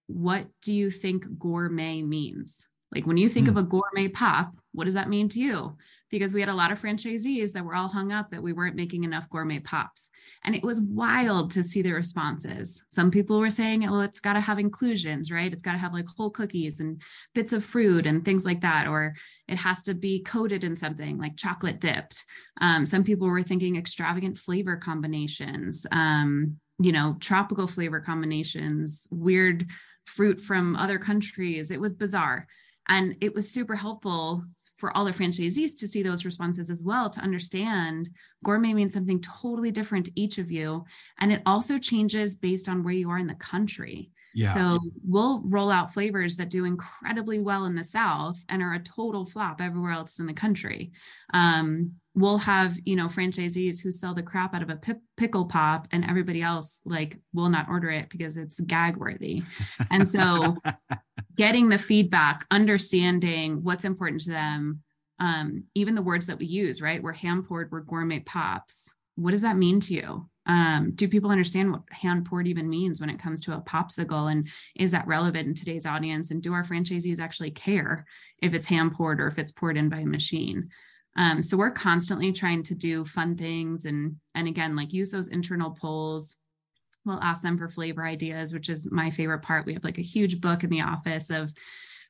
what 0.07 0.45
do 0.61 0.73
you 0.73 0.91
think 0.91 1.25
gourmet 1.39 2.01
means? 2.01 2.67
Like 2.93 3.07
when 3.07 3.17
you 3.17 3.29
think 3.29 3.47
mm. 3.47 3.51
of 3.51 3.57
a 3.57 3.63
gourmet 3.63 4.07
pop, 4.09 4.53
what 4.73 4.86
does 4.86 4.95
that 4.95 5.09
mean 5.09 5.29
to 5.29 5.39
you? 5.39 5.77
Because 6.09 6.33
we 6.33 6.39
had 6.39 6.49
a 6.49 6.53
lot 6.53 6.71
of 6.71 6.79
franchisees 6.79 7.53
that 7.53 7.63
were 7.63 7.75
all 7.75 7.88
hung 7.88 8.12
up 8.12 8.29
that 8.29 8.43
we 8.43 8.53
weren't 8.53 8.75
making 8.75 9.03
enough 9.03 9.29
gourmet 9.29 9.59
pops. 9.59 10.09
And 10.43 10.55
it 10.55 10.63
was 10.63 10.81
wild 10.81 11.51
to 11.51 11.63
see 11.63 11.81
the 11.81 11.93
responses. 11.93 12.83
Some 12.89 13.09
people 13.09 13.39
were 13.39 13.49
saying, 13.49 13.81
well, 13.81 14.01
it's 14.01 14.19
got 14.19 14.33
to 14.33 14.39
have 14.39 14.59
inclusions, 14.59 15.31
right? 15.31 15.51
It's 15.51 15.63
got 15.63 15.71
to 15.71 15.77
have 15.77 15.93
like 15.93 16.05
whole 16.07 16.29
cookies 16.29 16.79
and 16.79 17.01
bits 17.33 17.53
of 17.53 17.63
fruit 17.63 18.05
and 18.05 18.23
things 18.23 18.45
like 18.45 18.62
that. 18.62 18.88
Or 18.88 19.15
it 19.47 19.57
has 19.57 19.81
to 19.83 19.93
be 19.93 20.21
coated 20.21 20.63
in 20.63 20.75
something 20.75 21.17
like 21.17 21.38
chocolate 21.38 21.79
dipped. 21.79 22.25
Um, 22.62 22.86
some 22.86 23.03
people 23.03 23.27
were 23.27 23.43
thinking 23.43 23.75
extravagant 23.75 24.38
flavor 24.38 24.75
combinations, 24.75 25.88
um, 25.91 26.57
you 26.79 26.91
know, 26.91 27.15
tropical 27.19 27.67
flavor 27.67 27.99
combinations, 27.99 29.07
weird 29.12 29.65
fruit 30.05 30.39
from 30.39 30.75
other 30.75 30.99
countries. 30.99 31.71
It 31.71 31.79
was 31.79 31.93
bizarre. 31.93 32.47
And 32.89 33.15
it 33.21 33.33
was 33.33 33.49
super 33.49 33.75
helpful 33.75 34.43
for 34.84 34.98
all 34.98 35.06
the 35.06 35.12
franchisees 35.12 35.80
to 35.80 35.88
see 35.88 36.04
those 36.04 36.26
responses 36.26 36.69
as 36.69 36.84
well 36.84 37.10
to 37.10 37.22
understand 37.22 38.10
gourmet 38.43 38.74
means 38.74 38.93
something 38.93 39.22
totally 39.22 39.72
different 39.72 40.06
to 40.06 40.12
each 40.19 40.39
of 40.39 40.52
you. 40.52 40.84
And 41.22 41.32
it 41.32 41.41
also 41.46 41.78
changes 41.78 42.36
based 42.36 42.67
on 42.67 42.84
where 42.84 42.93
you 42.93 43.10
are 43.10 43.17
in 43.17 43.28
the 43.28 43.34
country. 43.36 44.12
Yeah. 44.36 44.54
So 44.54 44.80
we'll 45.08 45.41
roll 45.46 45.72
out 45.72 45.93
flavors 45.93 46.36
that 46.36 46.50
do 46.50 46.65
incredibly 46.65 47.39
well 47.39 47.63
in 47.63 47.76
the 47.76 47.84
South 47.86 48.43
and 48.50 48.62
are 48.62 48.74
a 48.74 48.80
total 48.80 49.26
flop 49.26 49.62
everywhere 49.62 49.93
else 49.93 50.19
in 50.19 50.26
the 50.26 50.34
country. 50.34 50.91
Um, 51.34 51.93
we'll 52.15 52.39
have 52.39 52.78
you 52.84 52.96
know 52.96 53.08
franchisees 53.08 53.82
who 53.82 53.89
sell 53.89 54.13
the 54.13 54.22
crap 54.22 54.54
out 54.54 54.62
of 54.62 54.69
a 54.69 54.76
p- 54.76 54.93
pickle 55.17 55.46
pop, 55.46 55.88
and 55.91 56.04
everybody 56.06 56.41
else 56.41 56.82
like 56.84 57.19
will 57.34 57.50
not 57.50 57.69
order 57.69 57.89
it 57.89 58.10
because 58.10 58.36
it's 58.36 58.60
gag 58.60 58.98
worthy. 58.98 59.43
And 59.91 60.10
so, 60.10 60.58
getting 61.36 61.69
the 61.69 61.78
feedback, 61.78 62.46
understanding 62.52 63.63
what's 63.63 63.86
important 63.86 64.22
to 64.22 64.32
them, 64.32 64.82
um, 65.19 65.63
even 65.76 65.96
the 65.96 66.02
words 66.02 66.28
that 66.28 66.39
we 66.39 66.46
use, 66.46 66.82
right? 66.82 67.02
We're 67.02 67.13
hand 67.13 67.48
poured, 67.48 67.72
we're 67.72 67.82
gourmet 67.82 68.19
pops. 68.19 68.93
What 69.15 69.32
does 69.32 69.41
that 69.41 69.58
mean 69.58 69.80
to 69.82 69.93
you? 69.93 70.30
um, 70.46 70.91
do 70.96 71.08
people 71.08 71.32
understand 71.32 71.72
what 71.72 71.84
hand 71.89 72.26
poured 72.26 72.48
even 72.48 72.69
means 72.69 73.00
when 73.00 73.10
it 73.10 73.19
comes 73.19 73.41
to 73.41 73.56
a 73.56 73.62
popsicle 73.62 74.32
and 74.32 74.50
is 74.76 74.91
that 74.91 75.08
relevant 75.08 75.48
in 75.48 75.54
today's 75.54 75.86
audience 75.86 76.32
and 76.32 76.41
do 76.41 76.54
our 76.54 76.63
franchisees 76.63 77.19
actually 77.19 77.52
care 77.52 78.06
if 78.41 78.54
it's 78.54 78.65
hand 78.65 78.93
poured 78.93 79.22
or 79.22 79.28
if 79.28 79.39
it's 79.39 79.52
poured 79.52 79.78
in 79.78 79.89
by 79.89 80.00
a 80.00 80.06
machine 80.06 80.69
um, 81.15 81.41
so 81.41 81.56
we're 81.56 81.72
constantly 81.72 82.32
trying 82.34 82.63
to 82.63 82.76
do 82.76 83.06
fun 83.06 83.38
things 83.38 83.86
and 83.86 84.15
and 84.36 84.48
again 84.48 84.76
like 84.76 84.91
use 84.91 85.12
those 85.12 85.30
internal 85.30 85.72
polls 85.72 86.36
we'll 87.05 87.21
ask 87.21 87.41
them 87.41 87.57
for 87.57 87.69
flavor 87.69 88.05
ideas 88.05 88.53
which 88.53 88.69
is 88.69 88.89
my 88.91 89.09
favorite 89.09 89.41
part 89.41 89.65
we 89.65 89.73
have 89.73 89.83
like 89.83 89.97
a 89.97 90.03
huge 90.03 90.41
book 90.41 90.63
in 90.63 90.69
the 90.69 90.81
office 90.81 91.29
of 91.29 91.53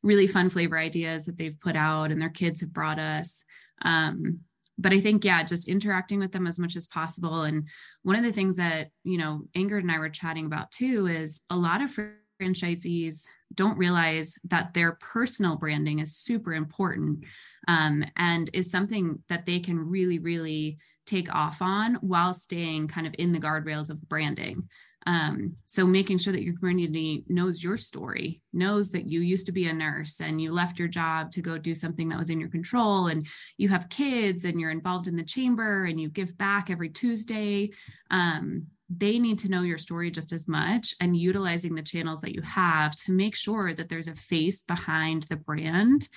really 0.01 0.27
fun 0.27 0.49
flavor 0.49 0.77
ideas 0.77 1.25
that 1.25 1.37
they've 1.37 1.59
put 1.59 1.75
out 1.75 2.11
and 2.11 2.21
their 2.21 2.29
kids 2.29 2.61
have 2.61 2.73
brought 2.73 2.99
us 2.99 3.45
um, 3.83 4.39
but 4.77 4.93
I 4.93 4.99
think, 4.99 5.23
yeah, 5.23 5.43
just 5.43 5.67
interacting 5.67 6.19
with 6.19 6.31
them 6.31 6.47
as 6.47 6.59
much 6.59 6.75
as 6.75 6.87
possible. 6.87 7.43
And 7.43 7.67
one 8.01 8.15
of 8.15 8.23
the 8.23 8.31
things 8.31 8.57
that, 8.57 8.89
you 9.03 9.17
know, 9.17 9.43
Ingrid 9.55 9.81
and 9.81 9.91
I 9.91 9.99
were 9.99 10.09
chatting 10.09 10.45
about 10.45 10.71
too 10.71 11.07
is 11.07 11.41
a 11.49 11.55
lot 11.55 11.81
of 11.81 11.95
franchisees 12.41 13.27
don't 13.53 13.77
realize 13.77 14.35
that 14.45 14.73
their 14.73 14.93
personal 14.93 15.57
branding 15.57 15.99
is 15.99 16.17
super 16.17 16.53
important 16.53 17.23
um, 17.67 18.03
and 18.17 18.49
is 18.53 18.71
something 18.71 19.19
that 19.29 19.45
they 19.45 19.59
can 19.59 19.77
really, 19.77 20.17
really 20.17 20.79
take 21.05 21.33
off 21.33 21.61
on 21.61 21.95
while 21.95 22.33
staying 22.33 22.87
kind 22.87 23.07
of 23.07 23.15
in 23.17 23.31
the 23.31 23.39
guardrails 23.39 23.89
of 23.89 23.99
the 23.99 24.05
branding. 24.05 24.67
Um, 25.05 25.57
so 25.65 25.85
making 25.85 26.17
sure 26.19 26.31
that 26.31 26.43
your 26.43 26.57
community 26.57 27.25
knows 27.27 27.61
your 27.61 27.75
story, 27.75 28.41
knows 28.53 28.89
that 28.91 29.05
you 29.05 29.19
used 29.19 29.45
to 29.47 29.51
be 29.51 29.67
a 29.67 29.73
nurse 29.73 30.21
and 30.21 30.41
you 30.41 30.53
left 30.53 30.79
your 30.79 30.87
job 30.87 31.31
to 31.31 31.41
go 31.41 31.57
do 31.57 31.75
something 31.75 32.07
that 32.09 32.17
was 32.17 32.29
in 32.29 32.39
your 32.39 32.49
control, 32.49 33.07
and 33.07 33.27
you 33.57 33.67
have 33.67 33.89
kids 33.89 34.45
and 34.45 34.59
you're 34.59 34.71
involved 34.71 35.07
in 35.07 35.17
the 35.17 35.23
chamber 35.23 35.85
and 35.85 35.99
you 35.99 36.09
give 36.09 36.37
back 36.37 36.69
every 36.69 36.89
Tuesday. 36.89 37.71
Um, 38.11 38.67
they 38.89 39.19
need 39.19 39.39
to 39.39 39.49
know 39.49 39.61
your 39.61 39.77
story 39.77 40.11
just 40.11 40.31
as 40.31 40.47
much 40.47 40.93
and 41.01 41.17
utilizing 41.17 41.75
the 41.75 41.81
channels 41.81 42.21
that 42.21 42.35
you 42.35 42.41
have 42.41 42.95
to 42.95 43.11
make 43.11 43.35
sure 43.35 43.73
that 43.73 43.89
there's 43.89 44.07
a 44.07 44.13
face 44.13 44.63
behind 44.63 45.23
the 45.23 45.35
brand 45.35 46.07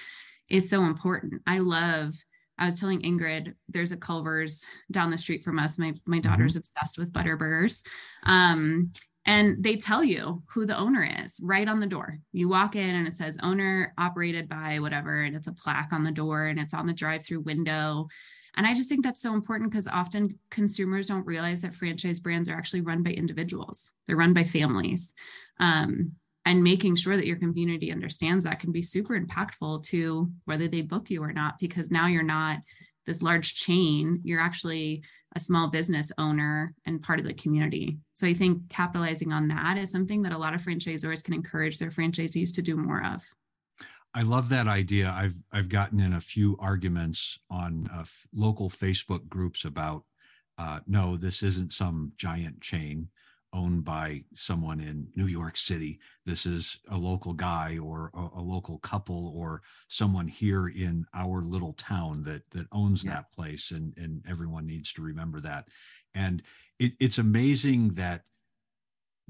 is 0.49 0.69
so 0.69 0.85
important. 0.85 1.43
I 1.47 1.59
love 1.59 2.15
I 2.59 2.67
was 2.67 2.79
telling 2.81 3.03
Ingrid, 3.03 3.55
there's 3.69 3.93
a 3.93 3.97
Culver's 3.97 4.67
down 4.91 5.11
the 5.11 5.19
street 5.19 5.45
from 5.45 5.59
us. 5.59 5.79
My 5.79 5.95
my 6.05 6.19
mm-hmm. 6.19 6.31
daughter's 6.31 6.53
mm-hmm. 6.53 6.61
obsessed 6.61 6.99
with 6.99 7.13
butter 7.13 7.37
burgers. 7.37 7.83
Um, 8.25 8.93
and 9.29 9.63
they 9.63 9.77
tell 9.77 10.05
you 10.05 10.43
who 10.49 10.67
the 10.67 10.79
owner 10.79 11.09
is 11.25 11.41
right 11.43 11.67
on 11.67 11.81
the 11.81 11.87
door. 11.87 12.19
You 12.33 12.49
walk 12.49 12.77
in 12.77 12.95
and 12.95 13.09
it 13.09 13.17
says 13.17 13.37
owner 13.43 13.93
operated 13.99 14.49
by 14.49 14.79
whatever, 14.79 15.23
and 15.23 15.35
it's 15.35 15.49
a 15.49 15.53
plaque 15.53 15.93
on 15.93 16.05
the 16.05 16.13
door 16.13 16.47
and 16.47 16.61
it's 16.61 16.75
on 16.75 16.87
the 16.87 16.93
drive-through 16.93 17.41
window. 17.41 18.07
And 18.57 18.67
I 18.67 18.73
just 18.73 18.89
think 18.89 19.05
that's 19.05 19.21
so 19.21 19.35
important 19.35 19.71
because 19.71 19.89
often 19.89 20.39
consumers 20.51 21.09
don't 21.09 21.27
realize 21.27 21.61
that 21.63 21.75
franchise 21.75 22.21
brands 22.21 22.49
are 22.49 22.57
actually 22.57 22.81
run 22.81 23.03
by 23.03 23.11
individuals. 23.11 23.93
They're 24.07 24.17
run 24.17 24.33
by 24.33 24.45
families. 24.45 25.13
Um, 25.59 26.13
and 26.47 26.63
making 26.63 26.95
sure 26.95 27.17
that 27.17 27.27
your 27.27 27.37
community 27.37 27.91
understands 27.91 28.45
that 28.45 28.61
can 28.61 28.71
be 28.71 28.81
super 28.81 29.21
impactful 29.21 29.83
to 29.83 30.31
whether 30.45 30.69
they 30.69 30.81
book 30.81 31.11
you 31.11 31.23
or 31.23 31.33
not 31.33 31.59
because 31.59 31.91
now 31.91 32.07
you're 32.07 32.23
not 32.23 32.61
this 33.05 33.21
large 33.21 33.55
chain. 33.57 34.21
You're 34.23 34.41
actually 34.41 35.03
a 35.35 35.41
small 35.41 35.69
business 35.69 36.13
owner 36.19 36.73
and 36.87 37.03
part 37.03 37.19
of 37.19 37.27
the 37.27 37.35
community. 37.35 37.99
So 38.15 38.27
i 38.27 38.33
think 38.33 38.69
capitalizing 38.71 39.33
on 39.33 39.49
that 39.49 39.77
is 39.77 39.91
something 39.91 40.23
that 40.23 40.33
a 40.33 40.39
lot 40.39 40.55
of 40.55 40.63
franchisors 40.63 41.23
can 41.23 41.35
encourage 41.35 41.79
their 41.79 41.91
franchisees 41.91 42.55
to 42.55 42.63
do 42.63 42.77
more 42.77 43.05
of. 43.05 43.23
I 44.15 44.23
love 44.23 44.49
that 44.49 44.67
idea. 44.67 45.13
I've 45.15 45.35
I've 45.53 45.69
gotten 45.69 46.01
in 46.01 46.15
a 46.15 46.21
few 46.21 46.57
arguments 46.59 47.39
on 47.51 47.87
uh, 47.95 48.01
f- 48.01 48.27
local 48.33 48.71
Facebook 48.71 49.29
groups 49.29 49.67
about 49.67 50.05
uh, 50.57 50.81
no, 50.87 51.19
this 51.19 51.43
isn't 51.43 51.73
some 51.73 52.13
giant 52.17 52.63
chain 52.63 53.09
owned 53.57 53.85
by 53.85 54.23
someone 54.35 54.81
in 54.81 55.09
New 55.17 55.27
York 55.27 55.57
City. 55.57 55.99
This 56.27 56.45
is 56.45 56.79
a 56.91 56.97
local 56.97 57.33
guy 57.33 57.79
or 57.79 58.11
a, 58.15 58.41
a 58.41 58.43
local 58.43 58.79
couple 58.79 59.33
or 59.35 59.63
someone 59.89 60.29
here 60.29 60.69
in 60.69 61.07
our 61.15 61.41
little 61.41 61.73
town 61.73 62.23
that 62.25 62.49
that 62.51 62.67
owns 62.71 63.03
yeah. 63.03 63.15
that 63.15 63.33
place, 63.33 63.71
and 63.71 63.95
and 63.97 64.23
everyone 64.29 64.67
needs 64.67 64.93
to 64.93 65.03
remember 65.03 65.41
that. 65.41 65.69
And 66.15 66.43
it, 66.79 66.93
it's 67.01 67.19
amazing 67.19 67.95
that 67.95 68.25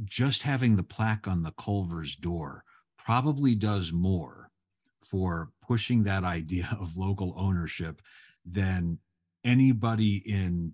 just 0.05 0.43
having 0.43 0.77
the 0.77 0.83
plaque 0.83 1.29
on 1.29 1.43
the 1.43 1.53
Culver's 1.53 2.17
door 2.17 2.65
probably 2.99 3.55
does 3.55 3.93
more 3.93 4.51
for 5.01 5.51
pushing 5.63 6.03
that 6.03 6.25
idea 6.39 6.77
of 6.81 6.97
local 6.97 7.33
ownership 7.37 8.03
than 8.45 8.99
anybody 9.45 10.17
in 10.27 10.73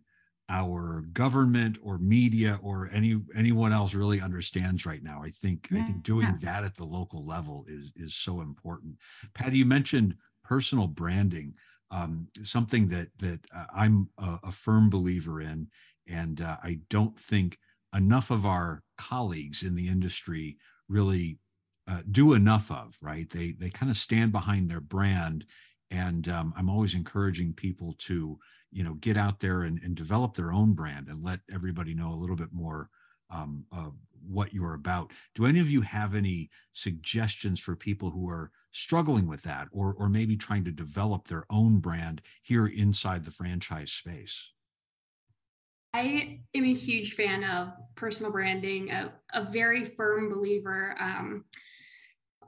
our 0.53 1.01
government 1.15 1.79
or 1.83 1.97
media 1.97 2.61
or 2.63 2.91
any 2.93 3.17
anyone 3.35 3.73
else 3.73 3.95
really 3.95 4.21
understands 4.21 4.85
right 4.85 5.03
now. 5.03 5.23
I 5.25 5.31
think 5.31 5.69
yeah, 5.71 5.81
I 5.81 5.83
think 5.83 6.03
doing 6.03 6.27
yeah. 6.27 6.53
that 6.53 6.65
at 6.65 6.77
the 6.77 6.85
local 6.85 7.25
level 7.25 7.65
is 7.67 7.91
is 7.97 8.15
so 8.15 8.43
important. 8.43 8.97
Patti, 9.35 9.59
you 9.59 9.65
mentioned 9.65 10.15
personal 10.45 10.87
branding, 10.87 11.55
um, 11.91 12.29
something 12.43 12.87
that 12.89 13.09
that 13.19 13.41
uh, 13.57 13.65
I'm 13.75 14.11
a, 14.19 14.39
a, 14.45 14.53
firm 14.53 14.91
believer 14.91 15.41
in, 15.41 15.69
and 16.07 16.43
uh, 16.43 16.59
I 16.63 16.81
don't 16.91 17.19
think 17.19 17.59
enough 17.97 18.31
of 18.31 18.45
our 18.45 18.83
colleagues 18.99 19.63
in 19.63 19.75
the 19.75 19.89
industry 19.89 20.59
really 20.87 21.39
uh, 21.89 22.03
do 22.11 22.35
enough 22.35 22.71
of. 22.71 22.95
Right? 23.01 23.29
They 23.29 23.53
they 23.53 23.71
kind 23.71 23.91
of 23.91 23.97
stand 23.97 24.33
behind 24.33 24.71
their 24.71 24.83
brand, 24.83 25.47
and 25.91 26.29
um, 26.29 26.53
I'm 26.59 26.69
always 26.69 26.95
encouraging 26.95 27.55
people 27.55 27.95
to 28.01 28.39
you 28.73 28.83
know 28.83 28.95
get 28.95 29.17
out 29.17 29.39
there 29.39 29.63
and, 29.63 29.81
and 29.83 29.95
develop 29.95 30.35
their 30.35 30.53
own 30.53 30.73
brand 30.73 31.09
and 31.09 31.23
let 31.23 31.41
everybody 31.53 31.95
know 31.95 32.13
a 32.13 32.17
little 32.17 32.37
bit 32.37 32.53
more 32.53 32.89
um, 33.31 33.65
what 34.27 34.53
you're 34.53 34.75
about 34.75 35.13
do 35.35 35.47
any 35.47 35.61
of 35.61 35.71
you 35.71 35.81
have 35.81 36.15
any 36.15 36.51
suggestions 36.73 37.61
for 37.61 37.77
people 37.77 38.11
who 38.11 38.29
are 38.29 38.51
struggling 38.71 39.27
with 39.27 39.43
that 39.43 39.69
or 39.73 39.95
or 39.99 40.09
maybe 40.09 40.37
trying 40.37 40.65
to 40.65 40.73
develop 40.73 41.27
their 41.27 41.45
own 41.51 41.79
brand 41.79 42.23
here 42.43 42.67
inside 42.67 43.25
the 43.25 43.31
franchise 43.31 43.93
space 43.93 44.53
I 45.95 46.39
am 46.55 46.65
a 46.65 46.73
huge 46.73 47.13
fan 47.13 47.45
of 47.45 47.75
personal 47.97 48.33
branding, 48.33 48.91
a, 48.91 49.13
a 49.35 49.45
very 49.45 49.85
firm 49.85 50.31
believer. 50.31 50.97
Um, 50.99 51.45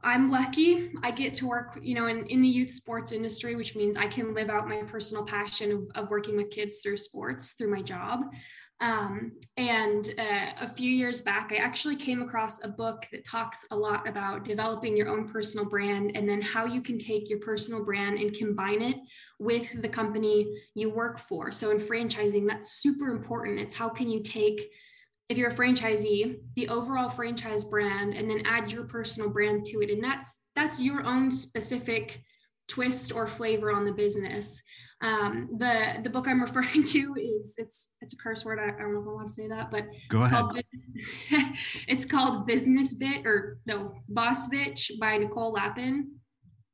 I'm 0.04 0.30
lucky. 0.30 0.92
I 1.02 1.10
get 1.10 1.32
to 1.34 1.46
work, 1.46 1.78
you 1.80 1.94
know, 1.94 2.06
in, 2.06 2.26
in 2.26 2.42
the 2.42 2.48
youth 2.48 2.72
sports 2.72 3.10
industry, 3.10 3.56
which 3.56 3.74
means 3.74 3.96
I 3.96 4.06
can 4.06 4.34
live 4.34 4.50
out 4.50 4.68
my 4.68 4.82
personal 4.82 5.24
passion 5.24 5.72
of, 5.72 5.82
of 5.94 6.10
working 6.10 6.36
with 6.36 6.50
kids 6.50 6.80
through 6.80 6.98
sports, 6.98 7.52
through 7.52 7.70
my 7.70 7.80
job. 7.80 8.20
Um, 8.80 9.32
and 9.56 10.12
uh, 10.18 10.50
a 10.60 10.68
few 10.68 10.90
years 10.90 11.20
back, 11.22 11.52
I 11.52 11.56
actually 11.56 11.96
came 11.96 12.20
across 12.20 12.62
a 12.62 12.68
book 12.68 13.06
that 13.12 13.24
talks 13.24 13.64
a 13.70 13.76
lot 13.76 14.06
about 14.06 14.44
developing 14.44 14.96
your 14.96 15.08
own 15.08 15.26
personal 15.26 15.64
brand 15.64 16.12
and 16.14 16.28
then 16.28 16.42
how 16.42 16.66
you 16.66 16.82
can 16.82 16.98
take 16.98 17.30
your 17.30 17.38
personal 17.38 17.82
brand 17.82 18.18
and 18.18 18.34
combine 18.34 18.82
it 18.82 18.96
with 19.38 19.80
the 19.80 19.88
company 19.88 20.46
you 20.74 20.90
work 20.90 21.18
for. 21.18 21.50
So 21.50 21.70
in 21.70 21.78
franchising, 21.78 22.46
that's 22.46 22.82
super 22.82 23.08
important. 23.08 23.60
It's 23.60 23.74
how 23.74 23.88
can 23.88 24.10
you 24.10 24.22
take 24.22 24.70
if 25.28 25.38
you're 25.38 25.50
a 25.50 25.54
franchisee, 25.54 26.36
the 26.54 26.68
overall 26.68 27.08
franchise 27.08 27.64
brand, 27.64 28.14
and 28.14 28.28
then 28.28 28.42
add 28.44 28.70
your 28.70 28.84
personal 28.84 29.30
brand 29.30 29.64
to 29.66 29.80
it. 29.80 29.90
And 29.90 30.02
that's 30.02 30.40
that's 30.54 30.80
your 30.80 31.04
own 31.04 31.30
specific 31.30 32.22
twist 32.68 33.12
or 33.12 33.26
flavor 33.26 33.72
on 33.72 33.84
the 33.84 33.92
business. 33.92 34.62
Um, 35.00 35.48
the 35.58 36.00
the 36.02 36.10
book 36.10 36.28
I'm 36.28 36.42
referring 36.42 36.84
to 36.84 37.14
is 37.18 37.54
it's 37.58 37.92
it's 38.00 38.14
a 38.14 38.16
curse 38.16 38.44
word. 38.44 38.58
I, 38.58 38.74
I 38.74 38.82
don't 38.82 38.94
know 38.94 39.00
if 39.00 39.08
I 39.08 39.12
want 39.12 39.28
to 39.28 39.32
say 39.32 39.48
that, 39.48 39.70
but 39.70 39.84
go 40.08 40.18
it's 40.18 40.26
ahead. 40.26 40.40
Called, 40.40 40.60
it's 41.88 42.04
called 42.04 42.46
Business 42.46 42.94
Bit 42.94 43.26
or 43.26 43.58
no 43.66 43.94
Boss 44.08 44.48
Bitch 44.48 44.98
by 45.00 45.16
Nicole 45.16 45.52
Lapin. 45.52 46.12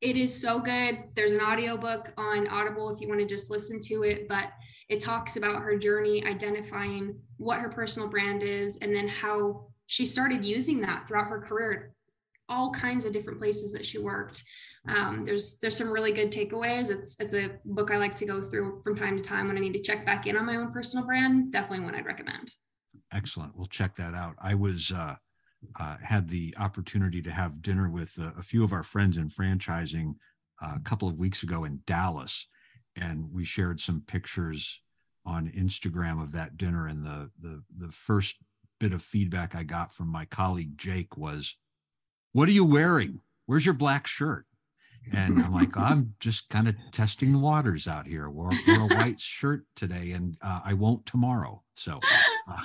It 0.01 0.17
is 0.17 0.41
so 0.41 0.61
good. 0.61 0.99
There's 1.15 1.33
an 1.33 1.41
audiobook 1.41 2.13
on 2.17 2.49
Audible 2.49 2.91
if 2.91 3.01
you 3.01 3.09
want 3.09 3.21
to 3.21 3.27
just 3.27 3.51
listen 3.51 3.81
to 3.83 4.03
it, 4.03 4.29
but 4.29 4.47
it 4.91 5.01
talks 5.01 5.37
about 5.37 5.63
her 5.63 5.79
journey 5.79 6.23
identifying 6.27 7.15
what 7.39 7.61
her 7.61 7.71
personal 7.71 8.09
brand 8.09 8.43
is 8.43 8.77
and 8.79 8.95
then 8.95 9.09
how 9.09 9.69
she 9.87 10.05
started 10.05 10.45
using 10.45 10.81
that 10.81 11.07
throughout 11.07 11.29
her 11.29 11.41
career 11.41 11.95
all 12.51 12.73
kinds 12.73 13.05
of 13.05 13.13
different 13.13 13.39
places 13.39 13.73
that 13.73 13.87
she 13.87 13.99
worked. 13.99 14.43
Um, 14.89 15.25
there's 15.25 15.57
there's 15.59 15.77
some 15.77 15.89
really 15.89 16.11
good 16.11 16.33
takeaways. 16.33 16.91
It's 16.91 17.17
it's 17.21 17.33
a 17.33 17.51
book 17.65 17.93
i 17.93 17.97
like 17.97 18.15
to 18.17 18.27
go 18.27 18.43
through 18.43 18.81
from 18.83 18.97
time 18.97 19.17
to 19.17 19.23
time 19.23 19.47
when 19.47 19.57
i 19.57 19.61
need 19.61 19.75
to 19.75 19.81
check 19.81 20.05
back 20.05 20.27
in 20.27 20.37
on 20.37 20.47
my 20.47 20.57
own 20.57 20.73
personal 20.73 21.07
brand. 21.07 21.53
Definitely 21.53 21.85
one 21.85 21.95
i'd 21.95 22.07
recommend. 22.07 22.51
Excellent. 23.13 23.57
We'll 23.57 23.67
check 23.67 23.95
that 23.97 24.15
out. 24.15 24.35
I 24.43 24.55
was 24.55 24.91
uh, 24.91 25.15
uh, 25.79 25.97
had 26.03 26.29
the 26.29 26.55
opportunity 26.59 27.23
to 27.23 27.31
have 27.31 27.63
dinner 27.63 27.89
with 27.89 28.15
uh, 28.19 28.33
a 28.37 28.43
few 28.43 28.65
of 28.65 28.73
our 28.73 28.83
friends 28.83 29.17
in 29.17 29.29
franchising 29.29 30.15
uh, 30.63 30.75
a 30.77 30.81
couple 30.81 31.09
of 31.09 31.19
weeks 31.19 31.43
ago 31.43 31.65
in 31.65 31.81
dallas 31.87 32.47
and 32.97 33.33
we 33.33 33.45
shared 33.45 33.81
some 33.81 34.03
pictures 34.07 34.81
on 35.27 35.51
instagram 35.51 36.23
of 36.23 36.33
that 36.33 36.57
dinner 36.57 36.87
and 36.87 37.05
the 37.05 37.31
the 37.39 37.63
the 37.77 37.93
first 37.93 38.37
bit 38.79 38.93
of 38.93 39.03
feedback 39.03 39.55
i 39.55 39.63
got 39.63 39.93
from 39.93 40.09
my 40.09 40.25
colleague 40.25 40.77
jake 40.79 41.17
was 41.17 41.57
what 42.33 42.49
are 42.49 42.53
you 42.53 42.65
wearing 42.65 43.21
where's 43.47 43.67
your 43.67 43.75
black 43.75 44.07
shirt 44.07 44.47
and 45.13 45.43
I'm 45.43 45.53
like, 45.53 45.77
I'm 45.77 46.15
just 46.21 46.49
kind 46.49 46.69
of 46.69 46.77
testing 46.93 47.33
the 47.33 47.39
waters 47.39 47.89
out 47.89 48.07
here. 48.07 48.29
We're, 48.29 48.51
we're 48.67 48.83
a 48.83 48.95
white 48.97 49.21
shirt 49.21 49.65
today, 49.77 50.13
and 50.13 50.37
uh, 50.43 50.61
I 50.65 50.75
won't 50.75 51.05
tomorrow. 51.07 51.63
So, 51.75 52.01
uh, 52.49 52.57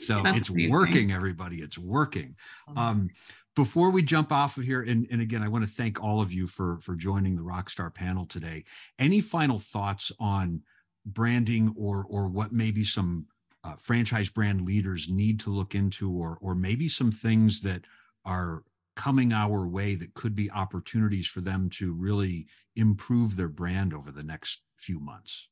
so 0.00 0.22
That's 0.22 0.38
it's 0.38 0.48
amazing. 0.48 0.72
working, 0.72 1.12
everybody. 1.12 1.56
It's 1.56 1.78
working. 1.78 2.36
Um, 2.76 3.10
before 3.56 3.90
we 3.90 4.02
jump 4.02 4.30
off 4.30 4.58
of 4.58 4.64
here, 4.64 4.82
and, 4.82 5.08
and 5.10 5.20
again, 5.20 5.42
I 5.42 5.48
want 5.48 5.64
to 5.64 5.70
thank 5.70 6.00
all 6.00 6.20
of 6.20 6.32
you 6.32 6.46
for 6.46 6.78
for 6.80 6.94
joining 6.94 7.34
the 7.34 7.42
Rockstar 7.42 7.92
panel 7.92 8.26
today. 8.26 8.64
Any 8.98 9.20
final 9.20 9.58
thoughts 9.58 10.12
on 10.20 10.62
branding 11.04 11.74
or 11.76 12.06
or 12.08 12.28
what 12.28 12.52
maybe 12.52 12.84
some 12.84 13.26
uh, 13.64 13.74
franchise 13.76 14.30
brand 14.30 14.60
leaders 14.60 15.08
need 15.08 15.40
to 15.40 15.50
look 15.50 15.74
into, 15.74 16.12
or 16.12 16.38
or 16.40 16.54
maybe 16.54 16.88
some 16.88 17.10
things 17.10 17.62
that 17.62 17.84
are 18.24 18.62
coming 18.94 19.32
our 19.32 19.66
way 19.66 19.94
that 19.94 20.14
could 20.14 20.34
be 20.34 20.50
opportunities 20.50 21.26
for 21.26 21.40
them 21.40 21.68
to 21.70 21.92
really 21.92 22.46
improve 22.76 23.36
their 23.36 23.48
brand 23.48 23.94
over 23.94 24.10
the 24.10 24.22
next 24.22 24.62
few 24.78 25.00
months? 25.00 25.48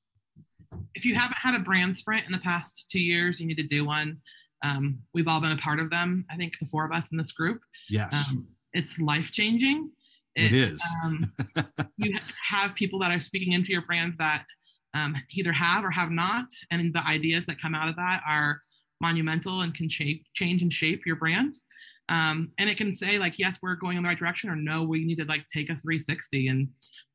If 0.94 1.04
you 1.04 1.14
haven't 1.14 1.38
had 1.38 1.54
a 1.54 1.60
brand 1.60 1.96
sprint 1.96 2.26
in 2.26 2.32
the 2.32 2.38
past 2.38 2.88
two 2.90 3.00
years, 3.00 3.40
you 3.40 3.46
need 3.46 3.56
to 3.56 3.66
do 3.66 3.84
one. 3.84 4.20
Um, 4.64 4.98
we've 5.12 5.28
all 5.28 5.40
been 5.40 5.52
a 5.52 5.56
part 5.58 5.78
of 5.78 5.90
them. 5.90 6.24
I 6.30 6.36
think 6.36 6.54
the 6.58 6.66
four 6.66 6.84
of 6.86 6.92
us 6.92 7.12
in 7.12 7.18
this 7.18 7.32
group. 7.32 7.60
Yes, 7.88 8.12
Um, 8.30 8.48
it's 8.72 8.98
life 8.98 9.30
changing. 9.30 9.90
it 10.34 10.52
is. 10.52 10.82
Um, 11.04 11.32
you 11.96 12.18
have 12.48 12.74
people 12.74 12.98
that 13.00 13.12
are 13.12 13.20
speaking 13.20 13.52
into 13.52 13.70
your 13.72 13.82
brand 13.82 14.14
that 14.18 14.44
um, 14.94 15.14
either 15.32 15.52
have 15.52 15.84
or 15.84 15.90
have 15.90 16.10
not, 16.10 16.46
and 16.70 16.92
the 16.94 17.06
ideas 17.06 17.46
that 17.46 17.60
come 17.60 17.74
out 17.74 17.88
of 17.88 17.96
that 17.96 18.22
are 18.28 18.62
monumental 19.00 19.60
and 19.60 19.74
can 19.74 19.88
shape, 19.88 20.24
change 20.34 20.62
and 20.62 20.72
shape 20.72 21.02
your 21.04 21.16
brand. 21.16 21.52
Um, 22.08 22.52
and 22.58 22.68
it 22.70 22.76
can 22.76 22.94
say 22.94 23.18
like, 23.18 23.38
yes, 23.38 23.58
we're 23.62 23.76
going 23.76 23.96
in 23.96 24.02
the 24.02 24.08
right 24.08 24.18
direction, 24.18 24.50
or 24.50 24.56
no, 24.56 24.82
we 24.82 25.04
need 25.04 25.18
to 25.18 25.24
like 25.24 25.46
take 25.52 25.68
a 25.70 25.76
360 25.76 26.48
and 26.48 26.68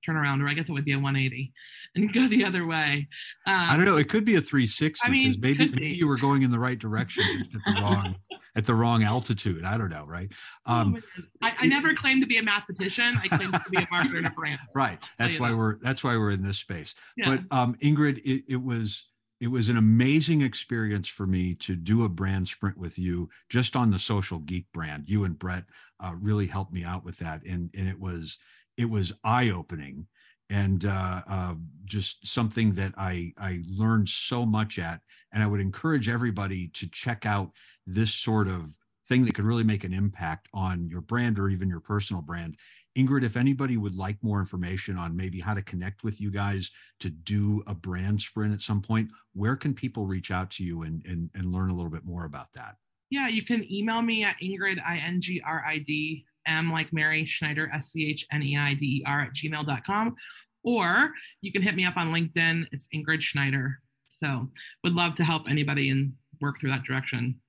turn 0.06 0.16
around, 0.16 0.42
or 0.42 0.48
I 0.48 0.54
guess 0.54 0.70
it 0.70 0.72
would 0.74 0.86
be 0.86 0.94
a 0.94 1.00
180 1.00 1.52
and 1.96 2.14
go 2.14 2.28
the 2.28 2.46
other 2.46 2.66
way. 2.66 3.08
Um, 3.46 3.56
I 3.56 3.76
don't 3.76 3.86
know. 3.86 3.98
It 3.98 4.10
could 4.10 4.26
be 4.26 4.36
a 4.36 4.42
360 4.42 5.08
I 5.08 5.12
mean, 5.12 5.34
because 5.40 5.42
maybe, 5.42 5.68
be. 5.68 5.88
you 5.88 6.08
were 6.08 6.18
going 6.18 6.44
in 6.44 6.52
the 6.52 6.60
right 6.60 6.78
direction 6.78 7.24
just 7.38 7.52
at 7.56 7.76
the 7.76 7.82
wrong 7.82 8.16
at 8.56 8.66
the 8.66 8.76
wrong 8.76 9.04
altitude. 9.04 9.64
I 9.64 9.78
don't 9.78 9.90
know, 9.90 10.06
right? 10.06 10.32
oh, 10.66 10.74
Um, 10.74 10.94
man. 10.94 11.04
I, 11.42 11.54
I 11.60 11.68
never 11.68 11.94
claimed 11.94 12.22
to 12.22 12.28
be 12.28 12.38
a 12.38 12.44
mathematician. 12.44 13.16
I 13.22 13.28
claimed 13.28 13.54
to 13.54 13.70
be 13.70 13.78
a 13.78 13.88
marketer 13.88 14.18
and 14.18 14.28
a 14.28 14.32
brand. 14.32 14.60
right. 14.76 15.00
That's 15.18 15.40
why 15.40 15.52
that. 15.52 15.58
we're 15.58 15.78
that's 15.82 16.04
why 16.04 16.18
we're 16.18 16.32
in 16.32 16.42
this 16.44 16.60
space. 16.60 16.96
Yeah. 17.18 17.36
But 17.36 17.58
um, 17.58 17.76
Ingrid, 17.82 18.20
it, 18.20 18.44
it 18.48 18.62
was 18.62 19.06
it 19.40 19.48
was 19.48 19.70
an 19.70 19.78
amazing 19.78 20.42
experience 20.42 21.08
for 21.08 21.26
me 21.26 21.56
to 21.56 21.76
do 21.76 22.04
a 22.04 22.10
brand 22.10 22.48
sprint 22.48 22.78
with 22.78 23.00
you 23.00 23.30
just 23.50 23.76
on 23.76 23.90
the 23.90 24.00
social 24.00 24.40
geek 24.40 24.66
brand. 24.74 25.10
You 25.10 25.24
and 25.24 25.40
Brett 25.40 25.66
uh, 26.00 26.14
really 26.20 26.46
helped 26.48 26.74
me 26.74 26.84
out 26.84 27.06
with 27.06 27.18
that, 27.20 27.44
and 27.46 27.70
and 27.76 27.88
it 27.88 28.00
was 28.00 28.38
it 28.78 28.90
was 28.90 29.14
eye 29.24 29.50
opening 29.50 30.08
and 30.50 30.86
uh, 30.86 31.22
uh, 31.30 31.54
just 31.86 32.28
something 32.28 32.74
that 32.74 32.94
I 32.98 33.34
I 33.38 33.62
learned 33.68 34.10
so 34.10 34.46
much 34.46 34.80
at. 34.80 35.02
And 35.32 35.44
I 35.44 35.48
would 35.48 35.62
encourage 35.62 36.10
everybody 36.10 36.70
to 36.70 36.88
check 36.90 37.26
out 37.26 37.52
this 37.86 38.14
sort 38.14 38.48
of 38.48 38.78
thing 39.08 39.26
that 39.26 39.34
could 39.34 39.46
really 39.46 39.64
make 39.64 39.84
an 39.84 39.94
impact 39.94 40.48
on 40.54 40.88
your 40.88 41.02
brand 41.02 41.40
or 41.40 41.50
even 41.50 41.68
your 41.68 41.80
personal 41.80 42.22
brand. 42.22 42.56
Ingrid, 42.98 43.24
if 43.24 43.38
anybody 43.38 43.78
would 43.78 43.96
like 43.96 44.18
more 44.24 44.40
information 44.40 44.98
on 44.98 45.16
maybe 45.16 45.40
how 45.40 45.54
to 45.54 45.62
connect 45.62 46.04
with 46.04 46.20
you 46.20 46.32
guys 46.32 46.72
to 47.00 47.10
do 47.10 47.64
a 47.68 47.76
brand 47.76 48.22
sprint 48.22 48.54
at 48.54 48.62
some 48.62 48.82
point, 48.82 49.10
where 49.34 49.56
can 49.56 49.74
people 49.74 50.06
reach 50.06 50.32
out 50.32 50.50
to 50.52 50.64
you 50.64 50.84
and 50.84 51.06
and, 51.06 51.30
and 51.36 51.54
learn 51.54 51.70
a 51.70 51.76
little 51.76 51.92
bit 51.92 52.06
more 52.06 52.26
about 52.26 52.52
that? 52.54 52.76
Yeah, 53.10 53.28
you 53.28 53.44
can 53.44 53.72
email 53.72 54.02
me 54.02 54.24
at 54.24 54.36
Ingrid, 54.42 54.80
I 54.86 54.98
N 54.98 55.22
G 55.22 55.42
R 55.46 55.64
I 55.66 55.80
D 55.80 56.26
M, 56.48 56.72
like 56.72 56.94
Mary 56.94 57.26
Schneider, 57.26 57.70
S 57.74 57.92
C 57.92 58.08
H 58.08 58.26
N 58.32 58.44
E 58.44 58.58
I 58.58 58.74
D 58.74 58.86
E 58.86 59.04
R, 59.06 59.22
at 59.22 59.34
gmail.com. 59.34 60.16
Or 60.64 61.12
you 61.42 61.52
can 61.52 61.62
hit 61.62 61.76
me 61.76 61.86
up 61.86 61.98
on 61.98 62.12
LinkedIn. 62.12 62.66
It's 62.72 62.88
Ingrid 62.94 63.22
Schneider. 63.22 63.80
So 64.10 64.50
would 64.84 64.94
love 64.94 65.16
to 65.16 65.24
help 65.24 65.50
anybody 65.50 65.90
and 65.90 66.14
work 66.42 66.60
through 66.60 66.72
that 66.72 66.84
direction. 66.84 67.40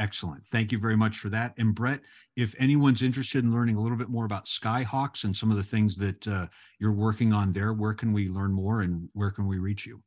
Excellent. 0.00 0.44
Thank 0.46 0.72
you 0.72 0.78
very 0.78 0.96
much 0.96 1.18
for 1.18 1.28
that. 1.28 1.52
And 1.58 1.74
Brett, 1.74 2.00
if 2.34 2.54
anyone's 2.58 3.02
interested 3.02 3.44
in 3.44 3.52
learning 3.52 3.76
a 3.76 3.82
little 3.82 3.98
bit 3.98 4.08
more 4.08 4.24
about 4.24 4.46
Skyhawks 4.46 5.24
and 5.24 5.36
some 5.36 5.50
of 5.50 5.58
the 5.58 5.62
things 5.62 5.94
that 5.96 6.26
uh, 6.26 6.46
you're 6.78 6.94
working 6.94 7.34
on 7.34 7.52
there, 7.52 7.74
where 7.74 7.92
can 7.92 8.14
we 8.14 8.30
learn 8.30 8.50
more 8.50 8.80
and 8.80 9.10
where 9.12 9.30
can 9.30 9.46
we 9.46 9.58
reach 9.58 9.84
you? 9.84 10.02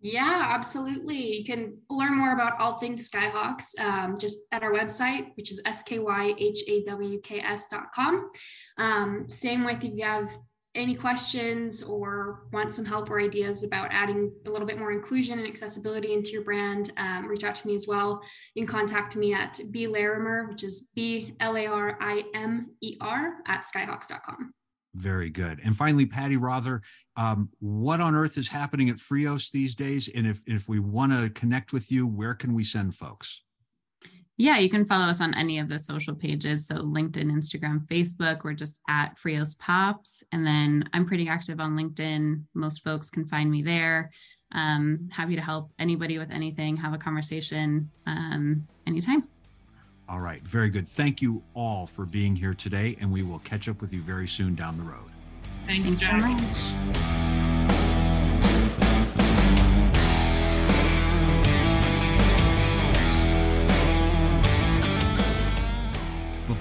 Yeah, 0.00 0.50
absolutely. 0.52 1.38
You 1.38 1.44
can 1.44 1.76
learn 1.88 2.18
more 2.18 2.32
about 2.32 2.58
all 2.58 2.80
things 2.80 3.08
Skyhawks 3.08 3.78
um, 3.78 4.18
just 4.18 4.40
at 4.50 4.64
our 4.64 4.72
website, 4.72 5.28
which 5.36 5.52
is 5.52 5.62
skyhawks.com. 5.64 8.30
Um, 8.78 9.28
same 9.28 9.62
with 9.62 9.84
if 9.84 9.94
you 9.94 10.04
have 10.04 10.36
any 10.74 10.94
questions 10.94 11.82
or 11.82 12.46
want 12.52 12.72
some 12.72 12.84
help 12.84 13.10
or 13.10 13.20
ideas 13.20 13.64
about 13.64 13.88
adding 13.90 14.32
a 14.46 14.50
little 14.50 14.66
bit 14.66 14.78
more 14.78 14.92
inclusion 14.92 15.38
and 15.38 15.48
accessibility 15.48 16.12
into 16.12 16.30
your 16.30 16.42
brand, 16.42 16.92
um, 16.96 17.26
reach 17.26 17.44
out 17.44 17.54
to 17.56 17.66
me 17.66 17.74
as 17.74 17.86
well. 17.86 18.20
You 18.54 18.64
can 18.64 18.78
contact 18.78 19.16
me 19.16 19.34
at 19.34 19.60
B 19.70 19.86
Larimer, 19.86 20.46
which 20.48 20.62
is 20.62 20.88
B 20.94 21.34
L 21.40 21.56
A 21.56 21.66
R 21.66 21.96
I 22.00 22.24
M 22.34 22.74
E 22.80 22.96
R 23.00 23.34
at 23.46 23.64
skyhawks.com. 23.64 24.52
Very 24.94 25.30
good. 25.30 25.60
And 25.64 25.76
finally, 25.76 26.06
Patti 26.06 26.36
Rother, 26.36 26.82
um, 27.16 27.50
what 27.58 28.00
on 28.00 28.14
earth 28.14 28.38
is 28.38 28.48
happening 28.48 28.88
at 28.90 28.96
Frios 28.96 29.50
these 29.50 29.74
days? 29.74 30.08
And 30.14 30.26
if 30.26 30.42
if 30.46 30.68
we 30.68 30.78
want 30.78 31.12
to 31.12 31.30
connect 31.30 31.72
with 31.72 31.90
you, 31.90 32.06
where 32.06 32.34
can 32.34 32.54
we 32.54 32.64
send 32.64 32.94
folks? 32.94 33.42
Yeah, 34.40 34.58
you 34.58 34.70
can 34.70 34.84
follow 34.84 35.06
us 35.06 35.20
on 35.20 35.34
any 35.34 35.58
of 35.58 35.68
the 35.68 35.78
social 35.78 36.14
pages. 36.14 36.66
So 36.68 36.76
LinkedIn, 36.76 37.32
Instagram, 37.32 37.84
Facebook, 37.88 38.44
we're 38.44 38.54
just 38.54 38.78
at 38.88 39.18
Frios 39.18 39.58
Pops. 39.58 40.22
And 40.30 40.46
then 40.46 40.88
I'm 40.92 41.04
pretty 41.04 41.28
active 41.28 41.58
on 41.58 41.76
LinkedIn. 41.76 42.44
Most 42.54 42.84
folks 42.84 43.10
can 43.10 43.26
find 43.26 43.50
me 43.50 43.62
there. 43.62 44.12
Um, 44.52 45.08
happy 45.10 45.34
to 45.34 45.42
help 45.42 45.72
anybody 45.80 46.18
with 46.18 46.30
anything, 46.30 46.76
have 46.76 46.94
a 46.94 46.98
conversation 46.98 47.90
um, 48.06 48.66
anytime. 48.86 49.24
All 50.08 50.20
right, 50.20 50.42
very 50.42 50.70
good. 50.70 50.88
Thank 50.88 51.20
you 51.20 51.42
all 51.52 51.86
for 51.86 52.06
being 52.06 52.34
here 52.34 52.54
today, 52.54 52.96
and 53.00 53.12
we 53.12 53.22
will 53.22 53.40
catch 53.40 53.68
up 53.68 53.82
with 53.82 53.92
you 53.92 54.00
very 54.00 54.26
soon 54.26 54.54
down 54.54 54.76
the 54.78 54.84
road. 54.84 55.10
Thanks, 55.66 55.94
Thank 55.94 56.00
you 56.00 56.06
Jack. 56.06 56.20
very 56.22 56.34
much. 56.34 57.47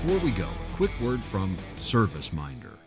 Before 0.08 0.24
we 0.24 0.32
go, 0.32 0.46
a 0.46 0.76
quick 0.78 0.92
word 1.02 1.22
from 1.22 1.58
ServiceMinder. 1.80 2.87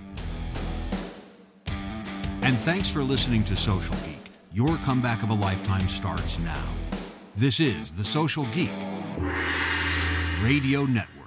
And 2.43 2.57
thanks 2.57 2.89
for 2.89 3.03
listening 3.03 3.43
to 3.45 3.55
Social 3.55 3.95
Geek. 3.97 4.31
Your 4.51 4.75
comeback 4.77 5.21
of 5.21 5.29
a 5.29 5.33
lifetime 5.33 5.87
starts 5.87 6.39
now. 6.39 6.63
This 7.35 7.59
is 7.59 7.91
the 7.91 8.03
Social 8.03 8.45
Geek 8.47 8.71
Radio 10.41 10.85
Network. 10.85 11.20